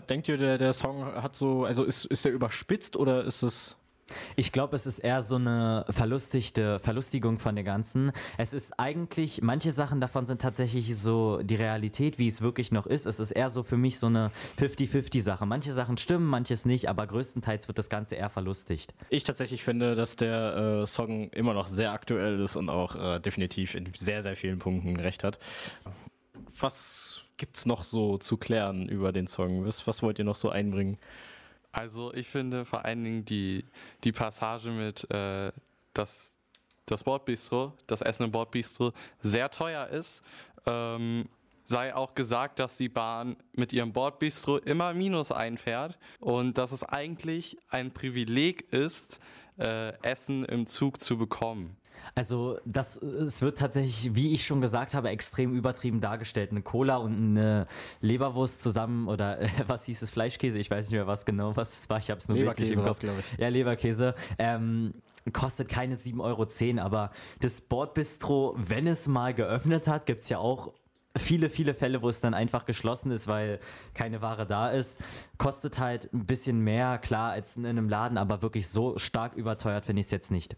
denkt 0.10 0.28
ihr, 0.30 0.38
der, 0.38 0.58
der 0.58 0.74
Song 0.74 1.06
hat 1.06 1.36
so, 1.36 1.66
also 1.66 1.84
ist, 1.84 2.06
ist 2.06 2.26
er 2.26 2.32
überspitzt 2.32 2.96
oder 2.96 3.24
ist 3.24 3.44
es 3.44 3.76
ich 4.36 4.52
glaube, 4.52 4.76
es 4.76 4.86
ist 4.86 5.00
eher 5.00 5.24
so 5.24 5.36
eine 5.36 5.86
verlustigte 5.90 6.80
Verlustigung 6.80 7.40
von 7.40 7.56
der 7.56 7.64
ganzen. 7.64 8.12
Es 8.38 8.54
ist 8.54 8.80
eigentlich, 8.80 9.42
manche 9.42 9.72
Sachen 9.72 10.00
davon 10.00 10.26
sind 10.26 10.42
tatsächlich 10.42 10.96
so 10.96 11.42
die 11.42 11.56
Realität, 11.56 12.20
wie 12.20 12.28
es 12.28 12.42
wirklich 12.42 12.72
noch 12.72 12.86
ist. 12.86 13.06
Es 13.06 13.20
ist 13.20 13.32
eher 13.32 13.50
so 13.50 13.64
für 13.64 13.78
mich 13.78 13.98
so 14.00 14.08
eine 14.08 14.32
50-50-Sache. 14.60 15.46
Manche 15.46 15.74
Sachen 15.74 15.98
stimmen, 15.98 16.26
manches 16.26 16.66
nicht, 16.66 16.90
aber 16.90 17.08
größtenteils 17.08 17.68
wird 17.68 17.78
das 17.78 17.90
Ganze 17.90 18.16
eher 18.16 18.30
verlustigt. 18.30 18.94
Ich 19.10 19.24
tatsächlich 19.24 19.64
finde, 19.64 19.96
dass 19.96 20.16
der 20.16 20.82
äh, 20.82 20.88
Song 20.88 21.30
immer 21.30 21.54
noch 21.54 21.68
sehr 21.68 21.92
aktuell 21.92 22.40
ist 22.40 22.56
und 22.56 22.70
auch 22.70 22.96
äh, 22.96 23.20
definitiv 23.20 23.76
in 23.76 23.92
sehr, 23.96 24.22
sehr 24.24 24.36
vielen 24.36 24.60
Punkten 24.60 24.96
recht 24.98 25.24
hat. 25.24 25.40
Was 26.60 27.22
gibt 27.38 27.58
es 27.58 27.66
noch 27.66 27.84
so 27.84 28.18
zu 28.18 28.38
klären 28.38 28.88
über 28.88 29.12
den 29.12 29.28
Song? 29.28 29.66
Was, 29.66 29.86
was 29.88 30.04
wollt 30.04 30.20
ihr 30.20 30.26
noch 30.26 30.36
so 30.36 30.50
einbringen? 30.50 30.98
Also 31.76 32.14
ich 32.14 32.30
finde 32.30 32.64
vor 32.64 32.86
allen 32.86 33.04
Dingen 33.04 33.26
die, 33.26 33.66
die 34.06 34.14
Passage 34.14 34.70
mit 34.70 35.12
äh, 35.12 35.52
das, 35.94 36.32
das 36.86 37.04
Bordbistro, 37.04 37.74
das 37.86 38.02
Essen 38.02 38.24
im 38.24 38.32
Bordbistro 38.32 38.94
sehr 39.20 39.52
teuer 39.52 39.88
ist. 39.88 40.24
Ähm, 40.66 41.28
sei 41.66 41.94
auch 41.94 42.16
gesagt, 42.16 42.60
dass 42.60 42.78
die 42.78 42.88
Bahn 42.88 43.36
mit 43.52 43.74
ihrem 43.74 43.92
Bordbistro 43.92 44.58
immer 44.58 44.94
Minus 44.94 45.34
einfährt 45.34 46.00
und 46.22 46.58
dass 46.58 46.72
es 46.72 46.84
eigentlich 46.84 47.58
ein 47.68 47.92
Privileg 47.92 48.72
ist, 48.72 49.20
äh, 49.58 49.92
Essen 50.02 50.46
im 50.46 50.68
Zug 50.68 51.02
zu 51.02 51.18
bekommen. 51.18 51.76
Also 52.16 52.60
das, 52.66 52.98
es 52.98 53.42
wird 53.42 53.58
tatsächlich, 53.58 54.16
wie 54.16 54.34
ich 54.34 54.46
schon 54.46 54.62
gesagt 54.62 54.94
habe, 54.94 55.10
extrem 55.10 55.54
übertrieben 55.54 56.00
dargestellt. 56.00 56.52
Eine 56.52 56.62
Cola 56.62 56.98
und 56.98 57.14
eine 57.14 57.68
Leberwurst 58.02 58.62
zusammen 58.62 59.08
oder 59.08 59.42
äh, 59.42 59.50
was 59.68 59.86
hieß 59.86 60.02
es, 60.02 60.12
Fleischkäse, 60.12 60.58
ich 60.58 60.72
weiß 60.72 60.86
nicht 60.86 60.94
mehr 60.94 61.08
was 61.08 61.26
genau, 61.26 61.56
was 61.56 61.80
es 61.80 61.90
war, 61.90 61.98
ich 61.98 62.10
habe 62.10 62.20
es 62.20 62.30
nur 62.30 62.38
wirklich 62.38 62.72
im 62.72 62.84
Kopf. 62.84 63.00
glaube 63.00 63.20
ich. 63.20 63.40
Ja, 63.40 63.50
Leberkäse. 63.50 64.16
Ähm, 64.38 64.94
kostet 65.34 65.70
keine 65.70 65.96
7,10 65.96 66.22
Euro, 66.22 66.86
aber 66.86 67.12
das 67.42 67.62
Bordbistro, 67.62 68.56
wenn 68.58 68.88
es 68.88 69.08
mal 69.08 69.34
geöffnet 69.34 69.88
hat, 69.88 70.06
gibt 70.06 70.24
es 70.24 70.30
ja 70.30 70.38
auch 70.38 70.72
viele, 71.18 71.50
viele 71.50 71.74
Fälle, 71.74 72.02
wo 72.02 72.10
es 72.10 72.22
dann 72.22 72.34
einfach 72.34 72.66
geschlossen 72.66 73.12
ist, 73.12 73.28
weil 73.28 73.60
keine 73.94 74.22
Ware 74.22 74.46
da 74.46 74.70
ist. 74.70 75.02
Kostet 75.38 75.80
halt 75.80 76.14
ein 76.14 76.26
bisschen 76.26 76.60
mehr, 76.60 76.98
klar, 76.98 77.32
als 77.32 77.56
in 77.56 77.66
einem 77.66 77.90
Laden, 77.90 78.18
aber 78.18 78.42
wirklich 78.42 78.68
so 78.68 78.98
stark 78.98 79.36
überteuert 79.36 79.86
finde 79.86 80.02
ich 80.02 80.08
es 80.08 80.12
jetzt 80.12 80.32
nicht. 80.32 80.56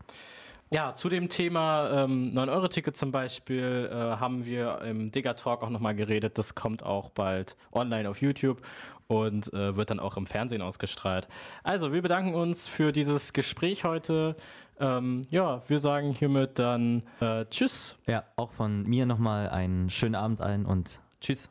Ja, 0.70 0.94
zu 0.94 1.08
dem 1.08 1.30
Thema 1.30 2.04
ähm, 2.04 2.34
9-Euro-Ticket 2.34 2.98
zum 2.98 3.12
Beispiel 3.12 3.90
äh, 3.90 3.96
haben 3.96 4.46
wir 4.46 4.82
im 4.82 5.12
Digger 5.12 5.38
Talk 5.38 5.64
auch 5.64 5.70
nochmal 5.70 5.96
geredet. 5.96 6.38
Das 6.38 6.56
kommt 6.56 6.84
auch 6.84 7.10
bald 7.10 7.56
online 7.72 8.10
auf 8.10 8.22
YouTube 8.22 8.62
und 9.08 9.54
äh, 9.54 9.78
wird 9.78 9.92
dann 9.92 10.02
auch 10.02 10.18
im 10.18 10.28
Fernsehen 10.28 10.62
ausgestrahlt. 10.62 11.30
Also, 11.64 11.94
wir 11.94 12.02
bedanken 12.02 12.36
uns 12.36 12.68
für 12.68 12.92
dieses 12.92 13.32
Gespräch 13.32 13.86
heute. 13.86 14.36
Ähm, 14.78 15.22
ja, 15.30 15.62
wir 15.70 15.80
sagen 15.80 16.12
hiermit 16.12 16.60
dann 16.60 17.04
äh, 17.22 17.46
Tschüss. 17.46 17.98
Ja, 18.06 18.26
auch 18.36 18.52
von 18.52 18.84
mir 18.84 19.06
nochmal 19.06 19.50
einen 19.50 19.90
schönen 19.90 20.16
Abend 20.16 20.42
allen 20.42 20.66
und 20.66 21.00
Tschüss. 21.22 21.50